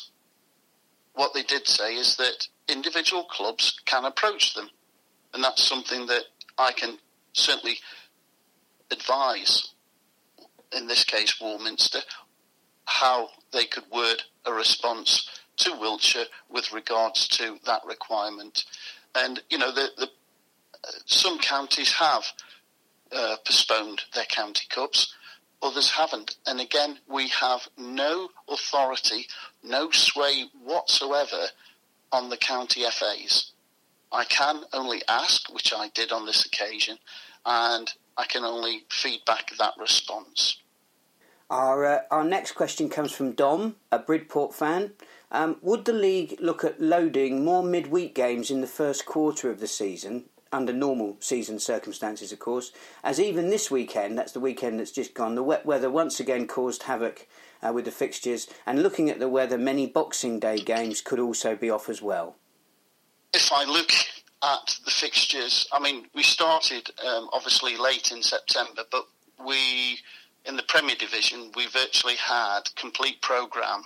[1.15, 4.69] what they did say is that individual clubs can approach them,
[5.33, 6.25] and that's something that
[6.59, 6.99] I can
[7.33, 7.79] certainly
[8.91, 9.69] advise,
[10.77, 12.01] in this case Warminster,
[12.87, 18.65] how they could word a response to Wiltshire with regards to that requirement.
[19.15, 22.25] And, you know, the, the, uh, some counties have
[23.13, 25.15] uh, postponed their county cups,
[25.63, 26.37] others haven't.
[26.47, 29.27] And again, we have no authority,
[29.63, 31.47] no sway whatsoever
[32.13, 33.53] on the county FAs.
[34.13, 36.99] I can only ask, which I did on this occasion,
[37.45, 40.59] and I can only feed back that response.
[41.51, 44.93] Our, uh, our next question comes from Dom, a Bridport fan.
[45.35, 49.59] Um, would the league look at loading more midweek games in the first quarter of
[49.59, 52.71] the season, under normal season circumstances, of course,
[53.03, 56.47] as even this weekend, that's the weekend that's just gone, the wet weather once again
[56.47, 57.27] caused havoc
[57.67, 61.57] uh, with the fixtures, and looking at the weather, many Boxing Day games could also
[61.57, 62.37] be off as well.
[63.33, 63.91] If I look
[64.45, 69.09] at the fixtures, I mean, we started um, obviously late in September, but
[69.45, 69.99] we,
[70.45, 73.83] in the Premier Division, we virtually had complete programme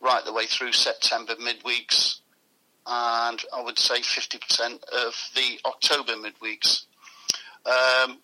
[0.00, 2.20] right the way through September midweeks,
[2.86, 6.84] and I would say 50% of the October midweeks.
[7.66, 8.18] Um,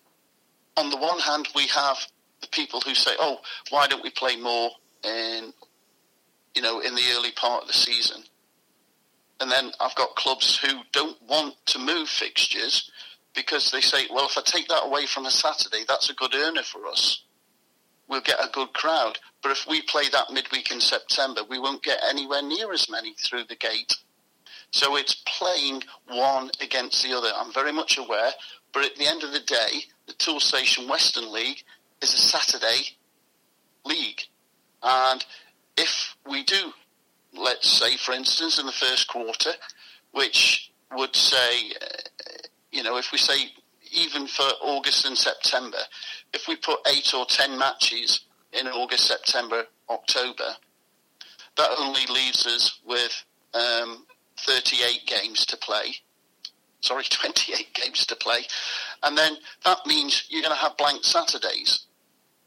[0.75, 1.97] on the one hand, we have
[2.41, 4.71] the people who say, "Oh, why don't we play more
[5.03, 5.53] in,
[6.55, 8.23] you know, in the early part of the season?"
[9.39, 12.89] And then I've got clubs who don't want to move fixtures
[13.35, 16.33] because they say, "Well, if I take that away from a Saturday, that's a good
[16.33, 17.21] earner for us.
[18.07, 19.19] We'll get a good crowd.
[19.41, 23.13] But if we play that midweek in September, we won't get anywhere near as many
[23.13, 23.95] through the gate."
[24.71, 27.31] So it's playing one against the other.
[27.35, 28.31] I'm very much aware,
[28.73, 31.63] but at the end of the day, the Tool Station Western League
[32.01, 32.97] is a Saturday
[33.85, 34.21] league.
[34.83, 35.25] And
[35.77, 36.73] if we do,
[37.33, 39.51] let's say, for instance, in the first quarter,
[40.11, 42.37] which would say, uh,
[42.71, 43.51] you know, if we say
[43.91, 45.79] even for August and September,
[46.33, 48.21] if we put eight or ten matches
[48.53, 50.55] in August, September, October,
[51.57, 53.23] that only leaves us with
[53.53, 54.05] um,
[54.45, 55.95] 38 games to play.
[56.81, 58.39] sorry, 28 games to play.
[59.03, 59.33] And then
[59.65, 61.85] that means you're going to have blank Saturdays.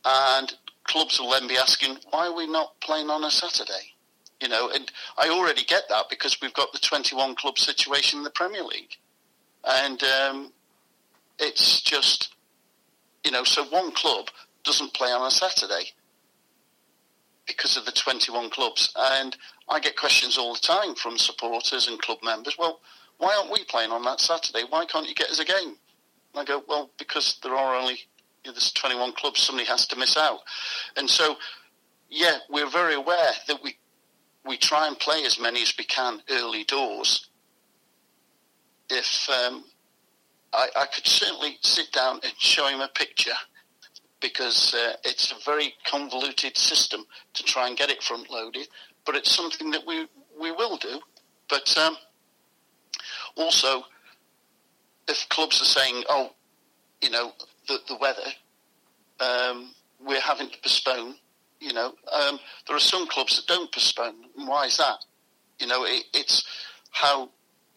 [0.04, 0.52] And
[0.84, 3.94] clubs will then be asking, why are we not playing on a Saturday?
[4.40, 8.24] You know, and I already get that because we've got the 21 club situation in
[8.24, 8.96] the Premier League.
[9.64, 10.52] And um,
[11.38, 12.34] it's just,
[13.24, 14.26] you know, so one club
[14.64, 15.90] doesn't play on a Saturday
[17.46, 18.92] because of the 21 clubs.
[18.96, 19.36] And
[19.68, 22.56] I get questions all the time from supporters and club members.
[22.58, 22.80] Well,
[23.18, 24.64] why aren't we playing on that Saturday?
[24.68, 25.76] Why can't you get us a game?
[26.34, 27.98] And I go, well, because there are only
[28.44, 29.40] you know, there's 21 clubs.
[29.40, 30.40] Somebody has to miss out,
[30.96, 31.36] and so
[32.08, 33.76] yeah, we're very aware that we
[34.46, 37.28] we try and play as many as we can early doors.
[38.88, 39.64] If um,
[40.52, 43.34] I, I, could certainly sit down and show him a picture
[44.20, 48.68] because uh, it's a very convoluted system to try and get it front loaded,
[49.06, 50.06] but it's something that we
[50.40, 51.00] we will do.
[51.48, 51.96] But um,
[53.36, 53.84] also,
[55.08, 56.32] if clubs are saying, "Oh,
[57.00, 57.32] you know,
[57.68, 58.30] the the weather,
[59.20, 59.74] um,
[60.04, 61.14] we're having to postpone,"
[61.60, 64.14] you know, um, there are some clubs that don't postpone.
[64.34, 65.04] Why is that?
[65.58, 66.44] You know, it, it's
[66.90, 67.30] how.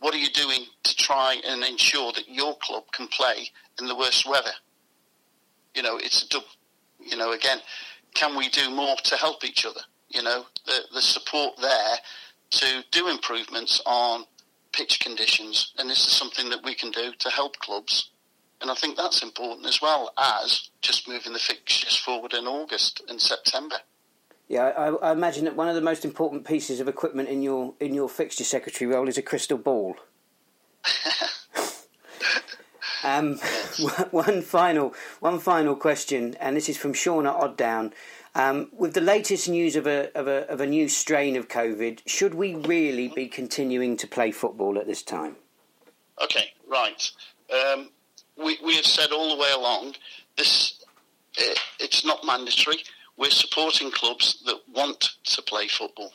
[0.04, 3.48] What are you doing to try and ensure that your club can play
[3.80, 4.52] in the worst weather?
[5.74, 6.46] You know, it's a, double.
[7.00, 7.60] you know, again,
[8.14, 9.80] can we do more to help each other?
[10.10, 11.96] You know, the the support there
[12.50, 14.26] to do improvements on
[14.74, 18.12] pitch conditions, and this is something that we can do to help clubs.
[18.60, 23.02] And I think that's important as well as just moving the fixtures forward in August
[23.08, 23.78] and September.
[24.54, 27.74] Yeah, I, I, imagine that one of the most important pieces of equipment in your
[27.80, 29.96] in your fixture secretary role is a crystal ball.
[33.04, 33.38] um,
[34.12, 37.94] one final one final question, and this is from Shauna Odd Down.
[38.36, 42.02] Um, with the latest news of a, of, a, of a new strain of COVID,
[42.06, 45.36] should we really be continuing to play football at this time?
[46.24, 47.10] Okay, right.
[47.52, 47.90] Um,
[48.38, 49.96] we, we have said all the way along
[50.38, 50.84] this
[51.38, 52.78] it, it's not mandatory.
[53.18, 56.12] We're supporting clubs that want to play football.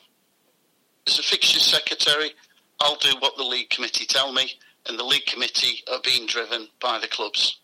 [1.06, 2.32] As a fixture secretary,
[2.80, 4.52] I'll do what the league committee tell me,
[4.86, 7.60] and the league committee are being driven by the clubs.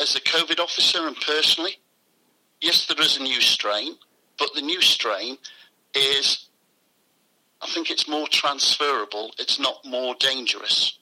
[0.00, 1.78] As a COVID officer and personally,
[2.60, 3.96] yes, there is a new strain,
[4.38, 5.36] but the new strain
[5.94, 6.48] is,
[7.60, 9.32] I think it's more transferable.
[9.38, 10.98] It's not more dangerous.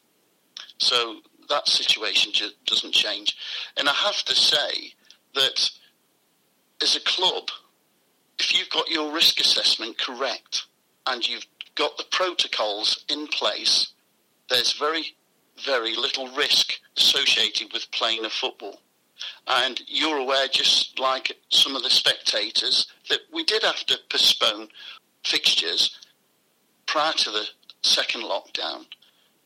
[0.78, 2.32] So that situation
[2.66, 3.36] doesn't change.
[3.76, 4.94] And I have to say
[5.34, 5.70] that
[6.84, 7.48] as a club,
[8.38, 10.66] if you've got your risk assessment correct
[11.06, 13.94] and you've got the protocols in place,
[14.50, 15.16] there's very,
[15.64, 18.80] very little risk associated with playing a football.
[19.46, 24.68] And you're aware, just like some of the spectators, that we did have to postpone
[25.24, 25.98] fixtures
[26.84, 27.46] prior to the
[27.82, 28.84] second lockdown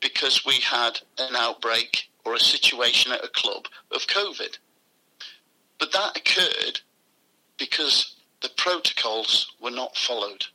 [0.01, 4.59] because we had an outbreak or a situation at a club of COVID.
[5.79, 6.81] But that occurred
[7.59, 10.47] because the protocols were not followed.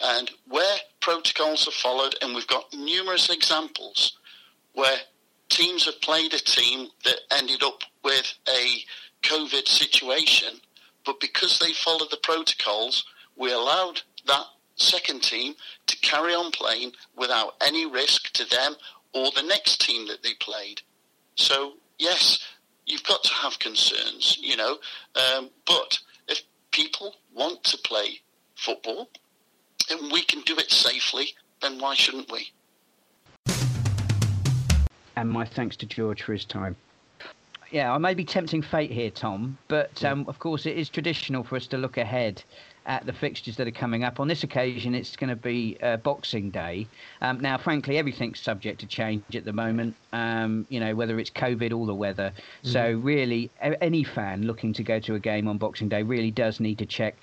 [0.00, 4.18] And where protocols are followed, and we've got numerous examples
[4.74, 4.98] where
[5.48, 8.84] teams have played a team that ended up with a
[9.22, 10.60] COVID situation,
[11.04, 13.04] but because they followed the protocols,
[13.36, 14.44] we allowed that
[14.76, 15.54] second team
[15.86, 18.74] to carry on playing without any risk to them
[19.14, 20.82] or the next team that they played.
[21.36, 22.38] So, yes,
[22.84, 24.78] you've got to have concerns, you know,
[25.14, 25.98] um, but
[26.76, 28.20] people want to play
[28.54, 29.08] football
[29.90, 31.28] and we can do it safely,
[31.62, 32.52] then why shouldn't we?
[35.18, 36.76] and my thanks to George for his time.
[37.70, 41.42] Yeah, I may be tempting fate here, Tom, but um, of course it is traditional
[41.42, 42.44] for us to look ahead
[42.86, 44.20] at the fixtures that are coming up.
[44.20, 46.86] On this occasion, it's going to be uh, Boxing Day.
[47.20, 49.96] Um, now, frankly, everything's subject to change at the moment.
[50.12, 52.32] Um, you know, whether it's COVID or the weather.
[52.64, 52.72] Mm.
[52.72, 56.60] So, really, any fan looking to go to a game on Boxing Day really does
[56.60, 57.16] need to check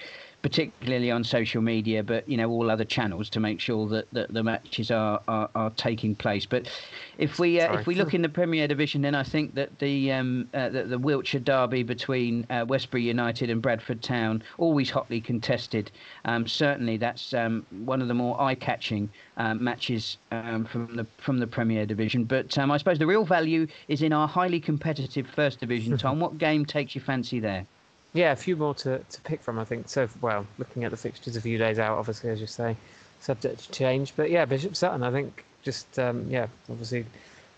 [0.43, 4.31] particularly on social media, but you know all other channels to make sure that, that
[4.33, 6.45] the matches are, are, are taking place.
[6.45, 6.69] But
[7.17, 10.11] if we uh, if we look in the Premier Division, then I think that the
[10.11, 15.21] um, uh, the, the, Wiltshire derby between uh, Westbury United and Bradford Town, always hotly
[15.21, 15.89] contested.
[16.25, 21.39] Um, certainly, that's um, one of the more eye-catching um, matches um, from the from
[21.39, 22.25] the Premier Division.
[22.25, 25.97] But um, I suppose the real value is in our highly competitive First Division.
[25.97, 27.65] Tom, what game takes your fancy there?
[28.14, 29.89] Yeah, a few more to, to pick from, I think.
[29.89, 32.78] So, well, looking at the fixtures a few days out, obviously, as you say,
[33.20, 34.16] subject to change.
[34.16, 37.05] But yeah, Bishop Sutton, I think, just um, yeah, obviously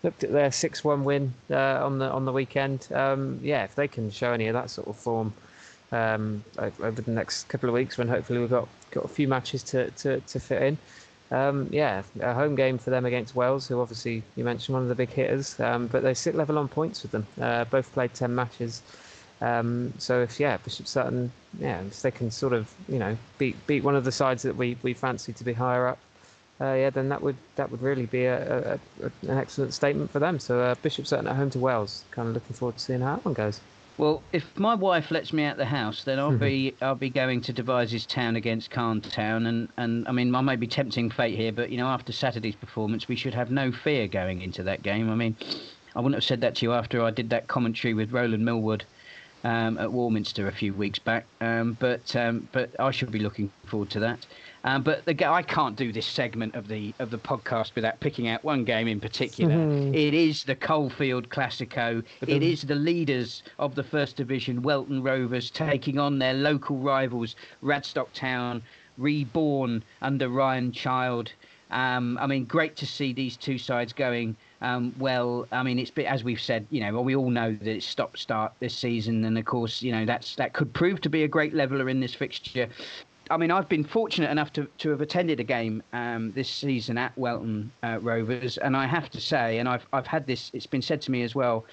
[0.03, 2.87] looked at their six-one win uh, on the on the weekend.
[2.93, 5.33] Um, yeah, if they can show any of that sort of form
[5.91, 9.63] um, over the next couple of weeks, when hopefully we've got got a few matches
[9.63, 10.77] to to, to fit in.
[11.31, 14.89] um, yeah, a home game for them against Wells, who obviously you mentioned one of
[14.89, 17.27] the big hitters, um, but they sit level on points with them.
[17.41, 18.83] Uh, both played ten matches,
[19.41, 23.55] um, so if yeah, Bishop Sutton, yeah, if they can sort of you know beat
[23.67, 25.99] beat one of the sides that we, we fancy to be higher up,
[26.61, 30.09] uh, yeah, then that would that would really be a, a, a an excellent statement
[30.11, 30.39] for them.
[30.39, 33.15] So uh, Bishop Sutton at home to Wells, kind of looking forward to seeing how
[33.15, 33.59] that one goes.
[33.97, 37.41] Well, if my wife lets me out the house, then I'll be I'll be going
[37.41, 41.35] to Devizes Town against Calne Town, and, and I mean I may be tempting fate
[41.35, 44.83] here, but you know after Saturday's performance, we should have no fear going into that
[44.83, 45.09] game.
[45.09, 45.35] I mean,
[45.95, 48.85] I wouldn't have said that to you after I did that commentary with Roland Millwood
[49.45, 53.51] um, at Warminster a few weeks back, um, but um, but I should be looking
[53.67, 54.25] forward to that.
[54.63, 58.27] Um, but the, I can't do this segment of the of the podcast without picking
[58.27, 59.53] out one game in particular.
[59.53, 59.93] Mm-hmm.
[59.93, 62.03] It is the Coalfield Classico.
[62.25, 67.35] It is the leaders of the First Division, Welton Rovers, taking on their local rivals,
[67.61, 68.63] Radstock Town,
[68.97, 71.31] reborn under Ryan Child.
[71.69, 75.47] Um, I mean, great to see these two sides going um, well.
[75.51, 78.53] I mean, it's as we've said, you know, we all know that it's stop start
[78.59, 81.53] this season, and of course, you know, that's that could prove to be a great
[81.53, 82.67] leveler in this fixture.
[83.31, 86.97] I mean, I've been fortunate enough to, to have attended a game um, this season
[86.97, 90.51] at Welton uh, Rovers, and I have to say, and I've I've had this.
[90.53, 91.65] It's been said to me as well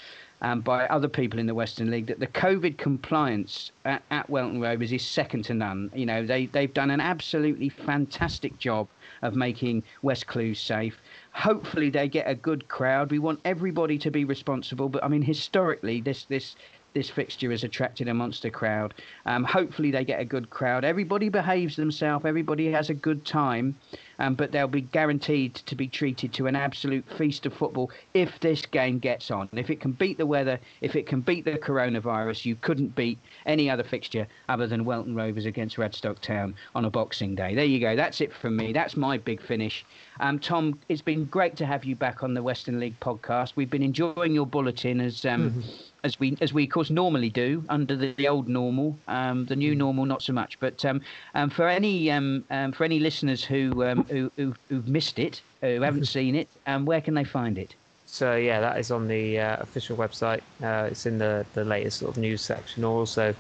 [0.43, 4.61] um, by other people in the Western League that the COVID compliance at, at Welton
[4.61, 5.91] Rovers is second to none.
[5.95, 8.89] You know, they they've done an absolutely fantastic job
[9.23, 11.01] of making West Clewes safe.
[11.35, 13.11] Hopefully, they get a good crowd.
[13.11, 16.57] We want everybody to be responsible, but I mean, historically, this this
[16.95, 18.95] this fixture has attracted a monster crowd.
[19.27, 20.85] Um, hopefully, they get a good crowd.
[20.85, 22.25] Everybody behaves themselves.
[22.25, 23.77] Everybody has a good time,
[24.19, 28.39] um, but they'll be guaranteed to be treated to an absolute feast of football if
[28.41, 29.49] this game gets on.
[29.53, 33.19] If it can beat the weather, if it can beat the coronavirus, you couldn't beat
[33.47, 37.55] any other fixture other than Welton Rovers against Radstock Town on a Boxing Day.
[37.55, 37.97] There you go.
[37.97, 38.73] That's it from me.
[38.73, 39.85] That's my big finish.
[40.21, 43.53] Um, Tom, it's been great to have you back on the Western League podcast.
[43.57, 45.65] We've been enjoying your bulletin as um,
[46.05, 48.99] as we as we of course normally do under the, the old normal.
[49.09, 50.59] Um, the new normal, not so much.
[50.61, 51.01] But um,
[51.35, 55.41] um, for any um, um, for any listeners who um, who, who who've missed it,
[55.61, 57.75] who haven't seen it, um, where can they find it?
[58.07, 60.43] So yeah, that is on the uh, official website.
[60.63, 62.85] Uh, it's in the, the latest sort of news section.
[62.85, 63.35] Also,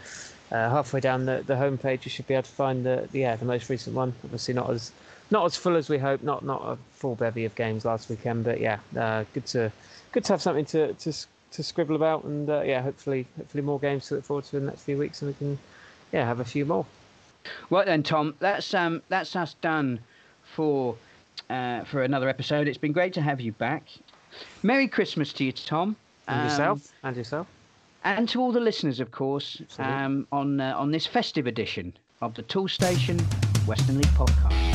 [0.50, 3.44] uh, halfway down the, the homepage, you should be able to find the yeah the
[3.44, 4.14] most recent one.
[4.24, 4.92] Obviously, not as
[5.30, 6.22] not as full as we hope.
[6.22, 9.72] Not not a full bevy of games last weekend, but yeah, uh, good to
[10.12, 11.12] good to have something to to,
[11.52, 14.64] to scribble about, and uh, yeah, hopefully hopefully more games to look forward to in
[14.66, 15.58] the next few weeks, and we can
[16.12, 16.84] yeah have a few more.
[17.70, 20.00] Right then, Tom, that's um that's us done
[20.44, 20.96] for
[21.50, 22.68] uh, for another episode.
[22.68, 23.84] It's been great to have you back.
[24.62, 25.96] Merry Christmas to you, Tom.
[26.28, 27.46] And Um, yourself, and yourself.
[28.04, 32.34] and to all the listeners, of course, um, on uh, on this festive edition of
[32.34, 33.18] the Tool Station
[33.66, 34.71] Western League podcast.